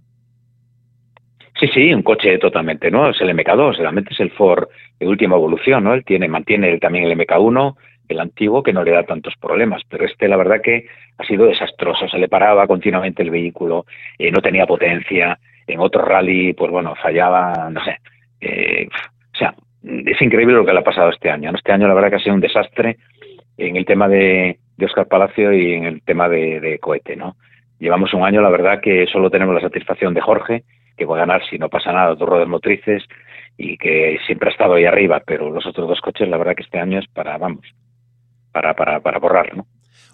[1.59, 4.69] Sí, sí, un coche totalmente nuevo, es el MK2, realmente es el Ford
[5.01, 5.95] de última evolución, ¿no?
[5.95, 7.75] Él tiene, mantiene también el MK1,
[8.09, 10.87] el antiguo, que no le da tantos problemas, pero este la verdad que
[11.19, 13.87] ha sido desastroso, se le paraba continuamente el vehículo,
[14.19, 17.99] eh, no tenía potencia, en otro rally, pues bueno, fallaba, no sé,
[18.41, 18.89] eh,
[19.35, 22.11] o sea, es increíble lo que le ha pasado este año, Este año la verdad
[22.11, 22.97] que ha sido un desastre
[23.57, 27.37] en el tema de, Oscar Palacio y en el tema de, cohete, ¿no?
[27.79, 30.65] Llevamos un año, la verdad que solo tenemos la satisfacción de Jorge,
[30.97, 33.05] que va a ganar si no pasa nada, dos ruedas motrices
[33.57, 36.63] y que siempre ha estado ahí arriba, pero los otros dos coches, la verdad que
[36.63, 37.65] este año es para, vamos,
[38.59, 39.67] para, para, para borrar, ¿no?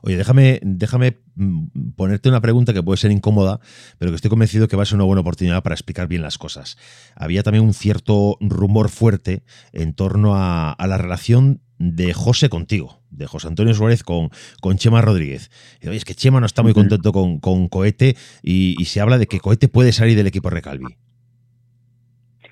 [0.02, 3.58] Oye, déjame, déjame mm, ponerte una pregunta que puede ser incómoda,
[3.98, 6.36] pero que estoy convencido que va a ser una buena oportunidad para explicar bien las
[6.36, 6.76] cosas.
[7.16, 13.26] Había también un cierto rumor fuerte en torno a, la relación de José contigo, de
[13.26, 14.28] José Antonio Suárez con,
[14.60, 15.50] con Chema Rodríguez.
[15.80, 19.16] Y, oye, es que Chema no está muy contento con, con Cohete y, se habla
[19.16, 20.96] de que Cohete puede salir del equipo Recalvi.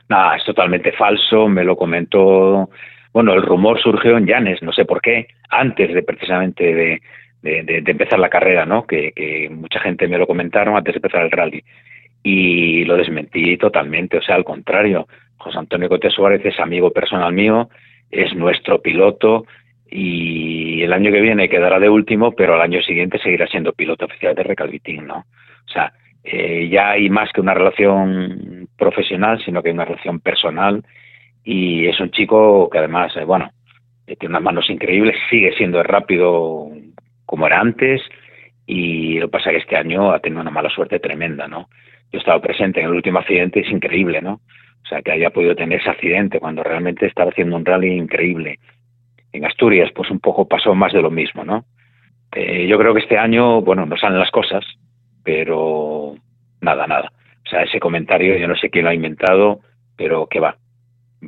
[0.09, 2.71] Nada, es totalmente falso, me lo comentó
[3.13, 7.01] bueno, el rumor surgió en Llanes, no sé por qué, antes de precisamente de,
[7.43, 8.87] empezar la carrera, ¿no?
[8.87, 11.63] Que, mucha gente me lo comentaron antes de empezar el rally.
[12.23, 15.07] Y lo desmentí totalmente, o sea, al contrario.
[15.37, 17.69] José Antonio Cote Suárez es amigo personal mío,
[18.11, 19.45] es nuestro piloto
[19.91, 24.07] y el año que viene quedará de último, pero al año siguiente seguirá siendo piloto
[24.07, 25.27] oficial de Recalvitín, ¿no?
[25.67, 25.93] O sea,
[26.25, 30.85] eh, ya hay más que una relación profesional, sino que hay una relación personal
[31.45, 33.51] y es un chico que además, eh, bueno,
[34.07, 36.69] eh, tiene unas manos increíbles, sigue siendo rápido
[37.27, 38.01] como era antes
[38.67, 41.69] y lo que pasa es que este año ha tenido una mala suerte tremenda, ¿no?
[42.13, 44.35] Yo he estado presente en el último accidente, es increíble, ¿no?
[44.35, 48.59] O sea, que haya podido tener ese accidente cuando realmente estaba haciendo un rally increíble.
[49.33, 51.65] En Asturias, pues un poco pasó más de lo mismo, ¿no?
[52.35, 54.65] Eh, yo creo que este año, bueno, no salen las cosas,
[55.25, 56.15] pero
[56.61, 57.13] nada, nada.
[57.47, 59.61] O sea, ese comentario yo no sé quién lo ha inventado,
[59.97, 60.57] pero que va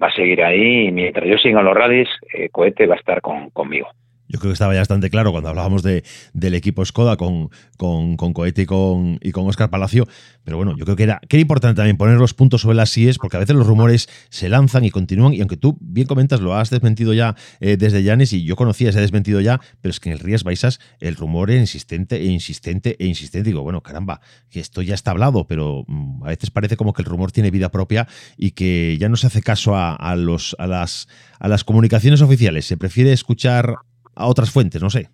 [0.01, 2.99] va a seguir ahí y mientras yo siga en los rallies, eh, Cohete va a
[2.99, 3.89] estar con, conmigo.
[4.35, 8.17] Yo creo que estaba ya bastante claro cuando hablábamos de, del equipo Skoda con, con,
[8.17, 10.09] con Cohete y con, y con Oscar Palacio.
[10.43, 13.19] Pero bueno, yo creo que era, que importante también poner los puntos sobre las síes,
[13.19, 15.35] porque a veces los rumores se lanzan y continúan.
[15.35, 18.91] Y aunque tú bien comentas, lo has desmentido ya eh, desde Llanes, y yo conocía
[18.91, 22.25] ese desmentido ya, pero es que en el Rías Baixas el rumor era insistente e
[22.25, 23.51] insistente e insistente.
[23.51, 24.21] Digo, bueno, caramba,
[24.51, 27.53] que esto ya está hablado, pero mm, a veces parece como que el rumor tiene
[27.53, 31.07] vida propia y que ya no se hace caso a los, a, las,
[31.39, 32.67] a las comunicaciones oficiales.
[32.67, 33.77] Se prefiere escuchar
[34.15, 35.09] a otras fuentes, no sé.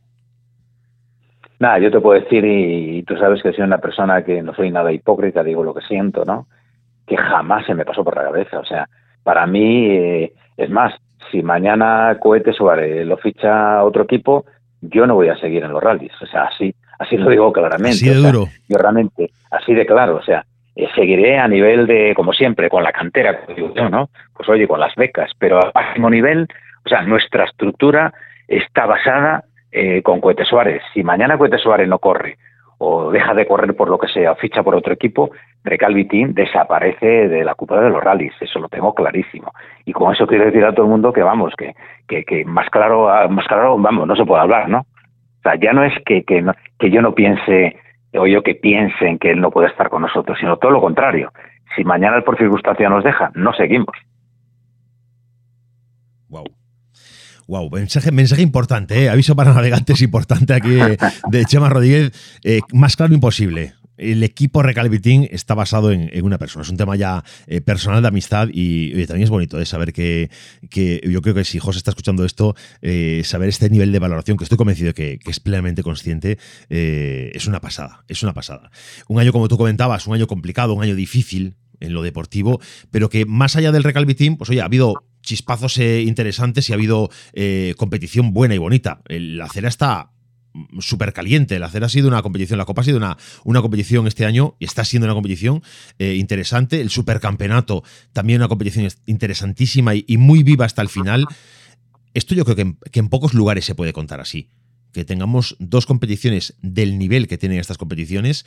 [1.61, 4.71] Nada, yo te puedo decir, y, tú sabes que soy una persona que no soy
[4.71, 6.47] nada hipócrita, digo lo que siento, ¿no?
[7.07, 8.59] Que jamás se me pasó por la cabeza.
[8.59, 8.89] O sea,
[9.23, 10.95] para mí, eh, es más,
[11.31, 14.47] si mañana Cohete Suárez lo ficha otro equipo,
[14.81, 16.13] yo no voy a seguir en los rallies.
[16.23, 17.91] O sea, así, así lo digo claramente.
[17.91, 18.47] Así de duro.
[18.67, 20.47] yo realmente, así de claro, o sea,
[20.77, 24.09] eh, seguiré a nivel de, como siempre, con la cantera, digo yo, ¿no?
[24.35, 26.49] Pues oye, con las becas, pero a máximo nivel,
[26.87, 28.15] o sea, nuestra estructura
[28.51, 30.83] está basada eh, con Cohete Suárez.
[30.93, 32.37] Si mañana Cohete Suárez no corre
[32.79, 35.31] o deja de correr por lo que sea o ficha por otro equipo,
[35.63, 39.53] Recalvitín desaparece de la cúpula de los rallies, eso lo tengo clarísimo.
[39.85, 41.75] Y con eso quiero decir a todo el mundo que vamos, que,
[42.25, 44.81] que, más claro, más claro, vamos, no se puede hablar, ¿no?
[44.81, 46.45] O sea, ya no es que, que,
[46.79, 47.77] que yo no piense
[48.15, 51.33] o yo que piensen que él no puede estar con nosotros, sino todo lo contrario.
[51.77, 53.95] Si mañana el por circunstancia nos deja, no seguimos.
[56.31, 56.45] Wow.
[57.51, 59.09] Wow, mensaje, mensaje importante, ¿eh?
[59.09, 60.71] aviso para navegantes importante aquí
[61.33, 62.13] de, Chema Rodríguez.
[62.45, 63.75] Eh, más claro imposible.
[63.97, 66.63] El equipo Recalvitín está basado en, una persona.
[66.63, 70.31] Es un tema ya eh, personal de amistad y también es bonito saber que,
[71.03, 72.55] yo creo que si José está escuchando esto,
[73.25, 76.39] saber este nivel de valoración, que estoy convencido de que, es plenamente consciente,
[76.69, 78.05] es una pasada.
[78.07, 78.71] Es una pasada.
[79.09, 82.61] Un año, como tú comentabas, un año complicado, un año difícil en lo deportivo,
[82.93, 86.77] pero que más allá del Recalvitín, pues oye, ha habido chispazos eh, interesantes y ha
[86.77, 89.03] habido eh, competición buena y bonita.
[89.09, 90.11] La acera está
[90.81, 91.59] súper caliente.
[91.59, 94.57] La acera ha sido una competición, la Copa ha sido una, una competición este año
[94.59, 95.63] y está siendo una competición
[95.99, 96.81] eh, interesante.
[96.81, 101.27] El supercampeonato también una competición interesantísima y, muy viva hasta el final.
[102.15, 104.49] Esto yo creo que en, pocos lugares se puede contar así.
[104.93, 108.45] Que tengamos dos competiciones del nivel que tienen estas competiciones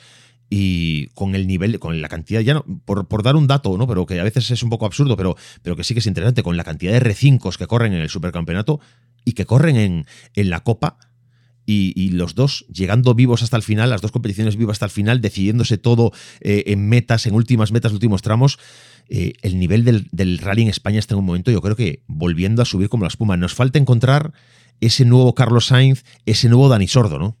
[0.50, 3.86] y con el nivel, con la cantidad, ya no, por, por, dar un dato, ¿no?
[3.86, 6.42] Pero que a veces es un poco absurdo, pero, pero que sí que es interesante,
[6.42, 8.80] con la cantidad de R5 que corren en el supercampeonato
[9.24, 10.98] y que corren en, en la Copa,
[11.66, 15.20] y, los dos llegando vivos hasta el final, las dos competiciones vivas hasta el final,
[15.20, 18.58] decidiéndose todo eh, en metas, en últimas metas, últimos tramos.
[19.08, 22.62] Eh, el nivel del, rally en España está en un momento, yo creo que volviendo
[22.62, 23.36] a subir como la espuma.
[23.36, 24.32] Nos falta encontrar
[24.80, 27.36] ese nuevo Carlos Sainz, ese nuevo Dani Sordo, ¿no?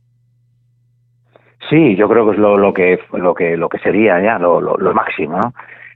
[1.70, 4.94] Sí, yo creo que es lo, que lo que lo que sería ya lo, lo,
[4.94, 5.54] máximo, ¿no?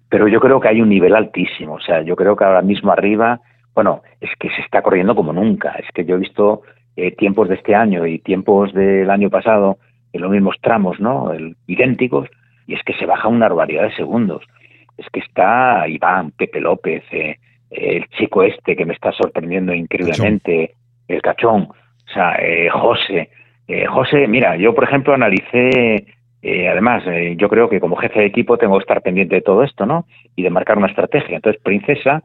[0.09, 2.91] Pero yo creo que hay un nivel altísimo, o sea, yo creo que ahora mismo
[2.91, 3.41] arriba,
[3.75, 5.73] bueno, es que se está corriendo como nunca.
[5.73, 6.62] Es que yo he visto
[6.97, 9.79] eh, tiempos de este año y tiempos del año pasado
[10.12, 11.33] en los mismos tramos, ¿no?
[11.66, 12.29] idénticos,
[12.66, 14.43] y es que se baja una barbaridad de segundos.
[14.97, 17.37] Es que está Iván, Pepe López, eh,
[17.71, 20.75] el chico este que me está sorprendiendo increíblemente,
[21.07, 23.31] el cachón, o sea, eh, José.
[23.89, 26.07] José, mira, yo por ejemplo analicé,
[26.43, 27.05] además,
[27.37, 30.07] yo creo que como jefe de equipo tengo que estar pendiente de todo esto, ¿no?
[30.37, 31.37] Y de marcar una estrategia.
[31.37, 32.23] Entonces, Princesa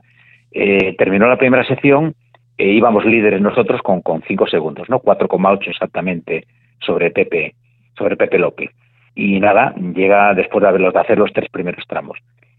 [0.97, 2.15] terminó la primera sección
[2.57, 5.01] íbamos líderes nosotros con, con cinco segundos, ¿no?
[5.01, 6.45] 4,8 exactamente
[6.79, 7.55] sobre Pepe,
[7.97, 8.69] sobre Pepe López.
[9.15, 12.17] Y nada, llega después de, haberlos, de hacer los tres primeros tramos.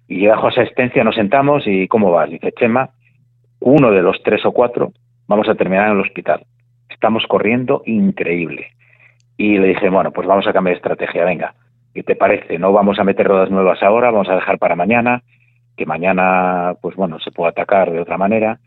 [0.08, 2.30] Y llega José Estencia, nos sentamos y ¿cómo vas?
[2.30, 2.90] Dice, Chema,
[3.60, 4.92] uno de los tres o cuatro
[5.26, 6.44] vamos a terminar en el hospital.
[6.94, 8.68] Estamos corriendo increíble.
[9.36, 11.54] Y le dije, bueno, pues vamos a cambiar de estrategia, venga.
[11.92, 12.58] ¿Qué te parece?
[12.58, 15.22] No vamos a meter ruedas nuevas ahora, vamos a dejar para mañana,
[15.76, 18.58] que mañana, pues bueno, se puede atacar de otra manera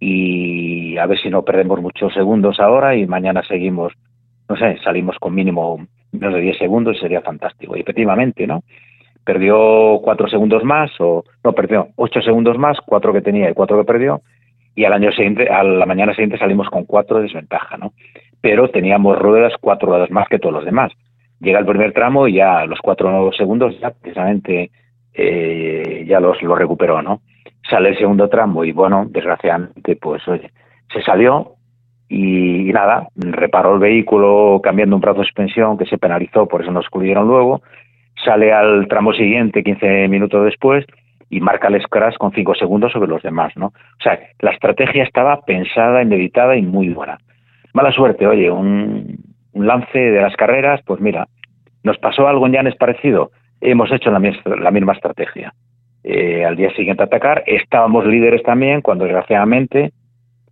[0.00, 3.92] y a ver si no perdemos muchos segundos ahora y mañana seguimos,
[4.48, 7.76] no sé, salimos con mínimo menos de 10 segundos y sería fantástico.
[7.76, 8.62] Y efectivamente, ¿no?
[9.24, 13.78] Perdió cuatro segundos más, o no, perdió ocho segundos más, cuatro que tenía y cuatro
[13.78, 14.20] que perdió,
[14.74, 17.92] y al año siguiente, a la mañana siguiente salimos con cuatro de desventaja, ¿no?
[18.40, 20.92] Pero teníamos ruedas, cuatro ruedas más que todos los demás.
[21.40, 24.70] Llega el primer tramo y ya los cuatro segundos ya precisamente
[25.12, 27.20] eh, ya los, los recuperó, ¿no?
[27.68, 30.50] sale el segundo tramo y bueno, desgraciadamente pues oye,
[30.92, 31.54] se salió
[32.08, 36.70] y, nada, reparó el vehículo cambiando un brazo de suspensión que se penalizó, por eso
[36.70, 37.62] nos excluyeron luego,
[38.24, 40.84] sale al tramo siguiente 15 minutos después
[41.30, 43.66] y marca el scratch con 5 segundos sobre los demás, ¿no?
[43.66, 47.18] O sea, la estrategia estaba pensada, meditada y muy buena.
[47.72, 49.18] Mala suerte, oye, un,
[49.54, 51.28] lance de las carreras, pues mira,
[51.82, 54.18] nos pasó algo en Llanes parecido, hemos hecho la,
[54.70, 55.54] misma estrategia.
[56.02, 57.42] Eh, al día siguiente atacar.
[57.46, 59.92] Estábamos líderes también cuando desgraciadamente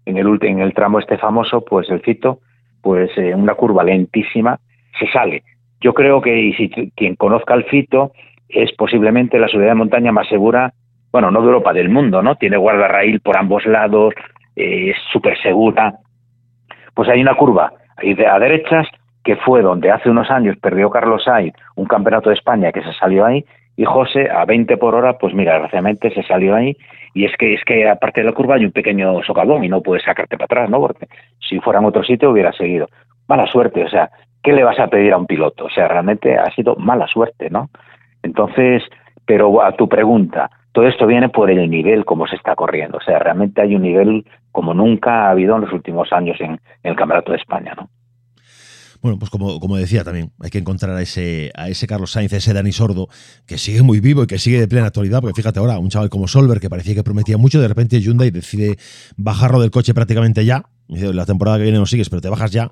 [0.07, 2.39] en el, en el tramo este famoso, pues el Cito,
[2.81, 4.59] pues eh, una curva lentísima
[4.99, 5.43] se sale.
[5.81, 8.13] Yo creo que si quien conozca el Fito
[8.53, 10.73] es posiblemente la subida de montaña más segura,
[11.11, 12.37] bueno, no de Europa, del mundo, ¿no?
[12.37, 14.15] Tiene guardarraíl por ambos lados,
[14.57, 15.95] eh, es súper segura.
[16.95, 17.73] Pues hay una curva
[18.29, 18.87] a derechas
[19.23, 22.93] que fue donde hace unos años perdió Carlos Sainz un campeonato de España que se
[22.95, 23.45] salió ahí
[23.77, 26.77] y José a 20 por hora, pues mira, desgraciadamente se salió ahí
[27.15, 29.81] y es que es que aparte de la curva hay un pequeño socavón y no
[29.81, 30.81] puedes sacarte para atrás, ¿no?
[30.81, 31.07] Porque
[31.49, 32.89] si fuera en otro sitio hubiera seguido.
[33.29, 34.11] Mala suerte, o sea,
[34.43, 35.67] ¿qué le vas a pedir a un piloto?
[35.67, 37.71] O sea, realmente ha sido mala suerte, ¿no?
[38.23, 38.83] Entonces,
[39.27, 43.03] pero a tu pregunta, todo esto viene por el nivel como se está corriendo, o
[43.03, 46.61] sea, realmente hay un nivel como nunca ha habido en los últimos años en, en
[46.83, 47.89] el Campeonato de España, ¿no?
[49.03, 52.33] Bueno, pues como, como decía también, hay que encontrar a ese, a ese Carlos Sainz,
[52.35, 53.09] a ese Dani Sordo,
[53.47, 56.09] que sigue muy vivo y que sigue de plena actualidad, porque fíjate ahora, un chaval
[56.09, 58.79] como Solver, que parecía que prometía mucho, de repente Hyundai decide
[59.17, 62.71] bajarlo del coche prácticamente ya, la temporada que viene no sigues, pero te bajas ya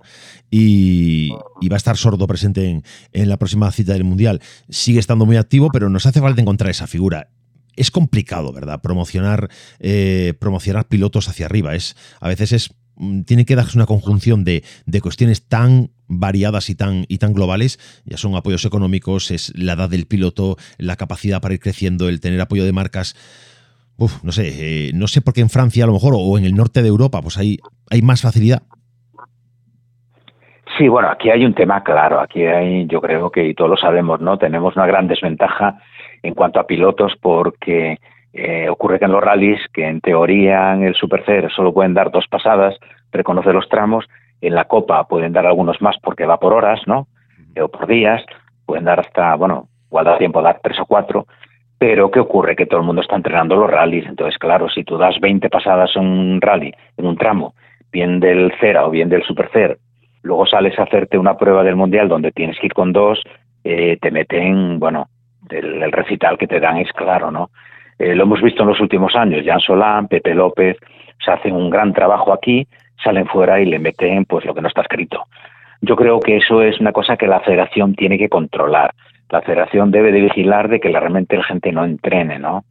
[0.51, 4.41] y, va a estar sordo presente en, en, la próxima cita del Mundial.
[4.68, 7.31] Sigue estando muy activo, pero nos hace falta encontrar esa figura.
[7.76, 8.81] Es complicado, ¿verdad?
[8.83, 11.74] Promocionar, eh, promocionar pilotos hacia arriba.
[11.74, 12.70] Es, a veces es
[13.26, 14.62] tiene que darse una conjunción de,
[15.03, 19.88] cuestiones tan variadas y tan, y tan globales, ya son apoyos económicos, es la edad
[19.88, 23.14] del piloto, la capacidad para ir creciendo, el tener apoyo de marcas.
[23.96, 26.44] Uf, no sé, eh, no sé por qué en Francia a lo mejor o en
[26.44, 27.59] el norte de Europa pues hay,
[27.90, 28.62] hay más facilidad.
[30.78, 33.76] Sí, bueno, aquí hay un tema claro, aquí hay, yo creo que y todos lo
[33.76, 34.38] sabemos, ¿no?
[34.38, 35.78] Tenemos una gran desventaja
[36.22, 37.98] en cuanto a pilotos porque
[38.33, 42.11] eh, ocurre que en los rallies, que en teoría en el Supercer solo pueden dar
[42.11, 42.76] dos pasadas,
[43.12, 44.07] reconoce los tramos,
[44.41, 47.09] en la Copa pueden dar algunos más porque va por horas, ¿no?
[47.61, 48.24] O por días,
[48.64, 51.26] pueden dar hasta, bueno, igual da tiempo a dar tres o cuatro,
[51.78, 52.57] pero ¿qué ocurre?
[52.57, 55.91] Que todo el mundo está entrenando los rallies, entonces claro, si tú das 20 pasadas
[55.97, 57.55] en un rally, en un tramo,
[57.91, 59.78] bien del Cera o bien del Supercer,
[60.22, 63.22] luego sales a hacerte una prueba del mundial donde tienes que ir con dos,
[63.64, 65.09] eh, te meten, bueno,
[65.49, 67.51] el, recital que te dan es claro, ¿no?
[68.01, 70.78] Eh, lo hemos visto en los últimos años, Jan Solán, Pepe López,
[71.22, 72.66] se hacen un gran trabajo aquí,
[73.05, 75.26] salen fuera y le meten pues lo que no está escrito.
[75.82, 78.94] Yo creo que eso es una cosa que la federación tiene que controlar.
[79.28, 82.64] La federación debe de vigilar de que realmente la gente no entrene, ¿no?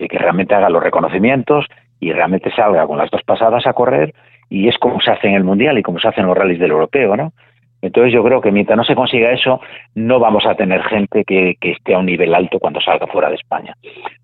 [0.00, 1.66] Y que realmente haga los reconocimientos
[2.00, 4.12] y realmente salga con las dos pasadas a correr
[4.50, 6.58] y es como se hace en el Mundial y como se hace en los rallies
[6.58, 7.34] del europeo, ¿no?
[7.82, 9.60] Entonces yo creo que mientras no se consiga eso,
[9.96, 13.34] no vamos a tener gente que, esté a un nivel alto cuando salga fuera de
[13.34, 13.74] España.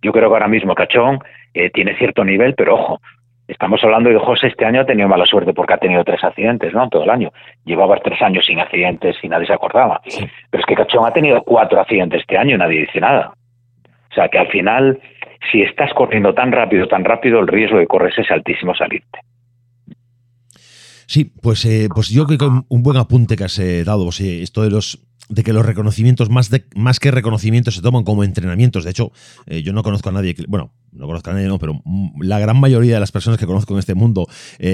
[0.01, 1.19] Yo creo que ahora mismo Cachón
[1.53, 3.01] eh, tiene cierto nivel, pero ojo,
[3.49, 6.23] estamos hablando de que José este año ha tenido mala suerte porque ha tenido tres
[6.23, 6.89] accidentes, ¿no?
[6.89, 7.33] Todo el año.
[7.65, 10.01] Llevaba tres años sin accidentes y nadie se acordaba.
[10.05, 13.33] Pero es que Cachón ha tenido cuatro accidentes este año y nadie dice nada.
[14.11, 15.01] O sea que al final,
[15.51, 19.19] si estás corriendo tan rápido, tan rápido, el riesgo de correr es altísimo salirte.
[21.09, 24.21] Sí, pues, eh, pues yo creo que un buen apunte que has eh, dado, pues,
[24.21, 25.01] esto de los
[25.31, 28.85] de que los reconocimientos, más, de, más que reconocimientos, se toman como entrenamientos.
[28.85, 29.13] De hecho,
[29.47, 31.83] eh, yo no conozco a nadie, que, bueno, no conozco a nadie, no, pero
[32.21, 34.27] la gran mayoría de las personas que conozco en este mundo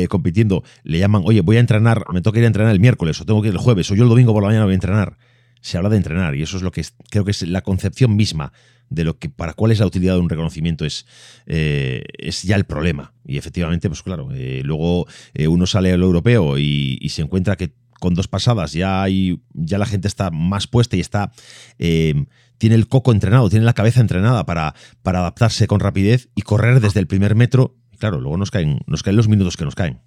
[0.09, 3.25] compitiendo le llaman, oye, voy a entrenar, me toca ir a entrenar el miércoles, o
[3.25, 5.17] tengo que ir el jueves, o yo el domingo por la mañana voy a entrenar.
[5.61, 8.53] Se habla de entrenar y eso es lo que creo que es la concepción misma
[8.95, 11.07] de lo que para cuál es la utilidad de un reconocimiento es,
[11.47, 13.13] eh, es ya el problema.
[13.25, 17.75] Y efectivamente, pues claro, eh, luego eh, uno sale al europeo y, se encuentra que
[18.01, 21.31] con dos pasadas ya hay, ya la gente está más puesta y está
[21.79, 26.81] tiene el coco entrenado, tiene la cabeza entrenada para, para adaptarse con rapidez y correr
[26.81, 27.77] desde el primer metro.
[27.93, 30.01] Y claro, luego nos caen, nos caen los minutos que nos caen.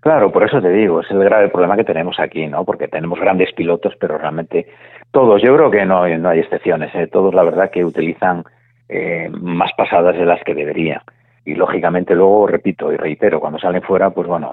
[0.00, 2.64] Claro, por eso te digo, es el grave problema que tenemos aquí, ¿no?
[2.64, 4.66] Porque tenemos grandes pilotos, pero realmente
[5.10, 7.08] todos, yo creo que no, no hay excepciones, ¿eh?
[7.08, 8.44] todos la verdad que utilizan
[8.88, 11.00] eh, más pasadas de las que deberían.
[11.44, 14.52] Y lógicamente luego, repito y reitero, cuando salen fuera, pues bueno,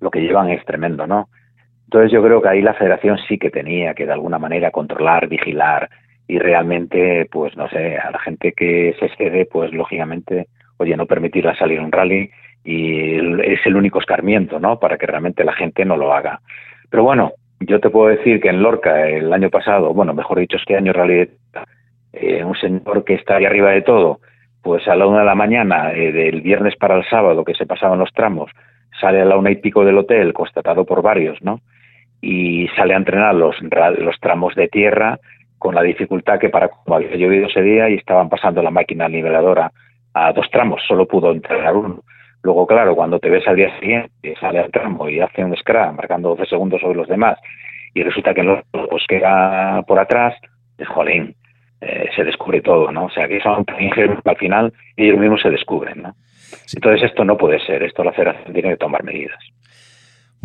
[0.00, 1.28] lo que llevan es tremendo, ¿no?
[1.84, 5.28] Entonces yo creo que ahí la federación sí que tenía que de alguna manera controlar,
[5.28, 5.88] vigilar
[6.26, 10.48] y realmente, pues no sé, a la gente que se excede, pues lógicamente,
[10.78, 12.28] oye, no permitirla salir un rally
[12.66, 14.80] y es el único escarmiento, ¿no?
[14.80, 16.40] Para que realmente la gente no lo haga.
[16.90, 20.56] Pero bueno, yo te puedo decir que en Lorca el año pasado, bueno, mejor dicho,
[20.56, 21.28] este año en realidad,
[22.12, 24.18] eh, un señor que está ahí arriba de todo,
[24.62, 27.66] pues a la una de la mañana eh, del viernes para el sábado que se
[27.66, 28.50] pasaban los tramos,
[29.00, 31.60] sale a la una y pico del hotel, constatado por varios, ¿no?
[32.20, 33.54] Y sale a entrenar los,
[33.98, 35.20] los tramos de tierra
[35.58, 39.08] con la dificultad que para como había llovido ese día y estaban pasando la máquina
[39.08, 39.70] niveladora
[40.14, 42.02] a dos tramos, solo pudo entrenar uno.
[42.42, 45.96] Luego, claro, cuando te ves al día siguiente, sale al tramo y hace un scrum
[45.96, 47.38] marcando 12 segundos sobre los demás
[47.94, 50.34] y resulta que los pues queda por atrás,
[50.76, 51.34] pues, jolín,
[51.80, 53.06] eh, se descubre todo, ¿no?
[53.06, 56.14] O sea, que son tan ingenuos al final ellos mismos se descubren, ¿no?
[56.74, 59.38] Entonces esto no puede ser, esto la federación tiene que tomar medidas.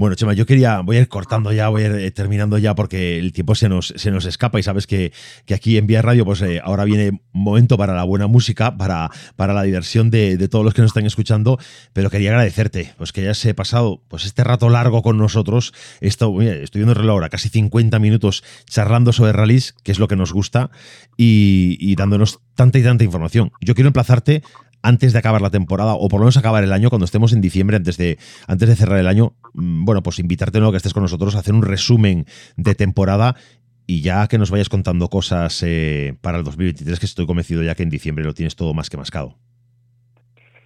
[0.02, 2.74] Bueno, Chema, yo quería, voy a ir cortando ya, voy a ir eh, terminando ya
[2.74, 5.14] porque el tiempo se nos, se nos escapa y sabes que,
[5.54, 9.54] aquí en Vía Radio, pues eh, ahora viene momento para la buena música, para, para
[9.54, 11.60] la diversión de, todos los que nos están escuchando,
[11.94, 16.80] pero quería agradecerte, pues que hayas pasado pues este rato largo con nosotros, esto, estoy
[16.80, 20.34] viendo el reloj ahora, casi 50 minutos charlando sobre rallies, que es lo que nos
[20.34, 20.72] gusta,
[21.16, 23.52] y dándonos tanta y tanta información.
[23.62, 24.42] Yo quiero emplazarte
[24.84, 27.42] antes de acabar la temporada, o por lo menos acabar el año, cuando estemos en
[27.42, 28.18] diciembre, antes de,
[28.48, 31.40] antes de cerrar el año, mm, bueno, pues invitarte nuevo que estés con nosotros a
[31.40, 32.26] hacer un resumen
[32.58, 33.36] de temporada
[33.88, 37.76] y ya que nos vayas contando cosas eh, para el 2023, que estoy convencido ya
[37.76, 39.36] que en diciembre lo tienes todo más que mascado.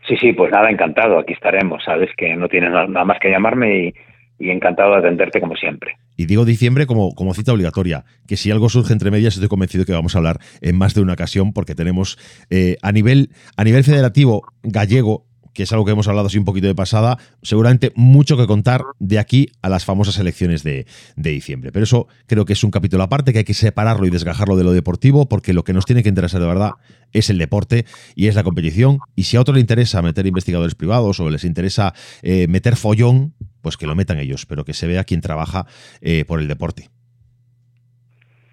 [0.08, 3.88] Sí, sí, pues nada, encantado, aquí estaremos, sabes que no tienes nada más que llamarme
[3.88, 3.94] y,
[4.40, 5.98] y encantado de atenderte como siempre.
[6.18, 9.86] Y digo diciembre como, como cita obligatoria, que si algo surge entre medias estoy convencido
[9.86, 12.18] que vamos a hablar en más de una ocasión porque tenemos
[12.50, 15.26] eh, a, nivel, a nivel federativo gallego
[15.56, 18.84] que es algo que hemos hablado así un poquito de pasada, seguramente mucho que contar
[19.00, 21.72] de aquí a las famosas elecciones de, diciembre.
[21.72, 24.66] Pero eso creo que es un capítulo aparte, que hay que separarlo y desgajarlo de
[24.66, 26.72] lo deportivo, porque lo que nos tiene que interesar de verdad
[27.14, 29.00] es el deporte y es la competición.
[29.16, 33.34] Y si a otro le interesa meter investigadores privados o les interesa eh, meter follón,
[33.66, 35.66] pues que lo metan ellos, pero que se vea quién trabaja
[36.00, 36.90] eh, por el deporte.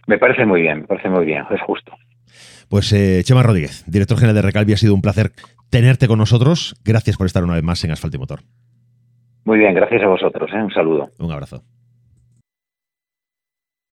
[0.07, 1.93] Me parece muy bien, me parece muy bien, es justo.
[2.71, 5.33] Pues eh, Chema Rodríguez, director general de Recalvi, ha sido un placer
[5.69, 6.75] tenerte con nosotros.
[6.83, 8.41] Gracias por estar una vez más en Asfalto y Motor.
[9.45, 10.51] Muy bien, gracias a vosotros.
[10.51, 10.63] ¿eh?
[10.63, 11.11] Un saludo.
[11.19, 11.63] Un abrazo.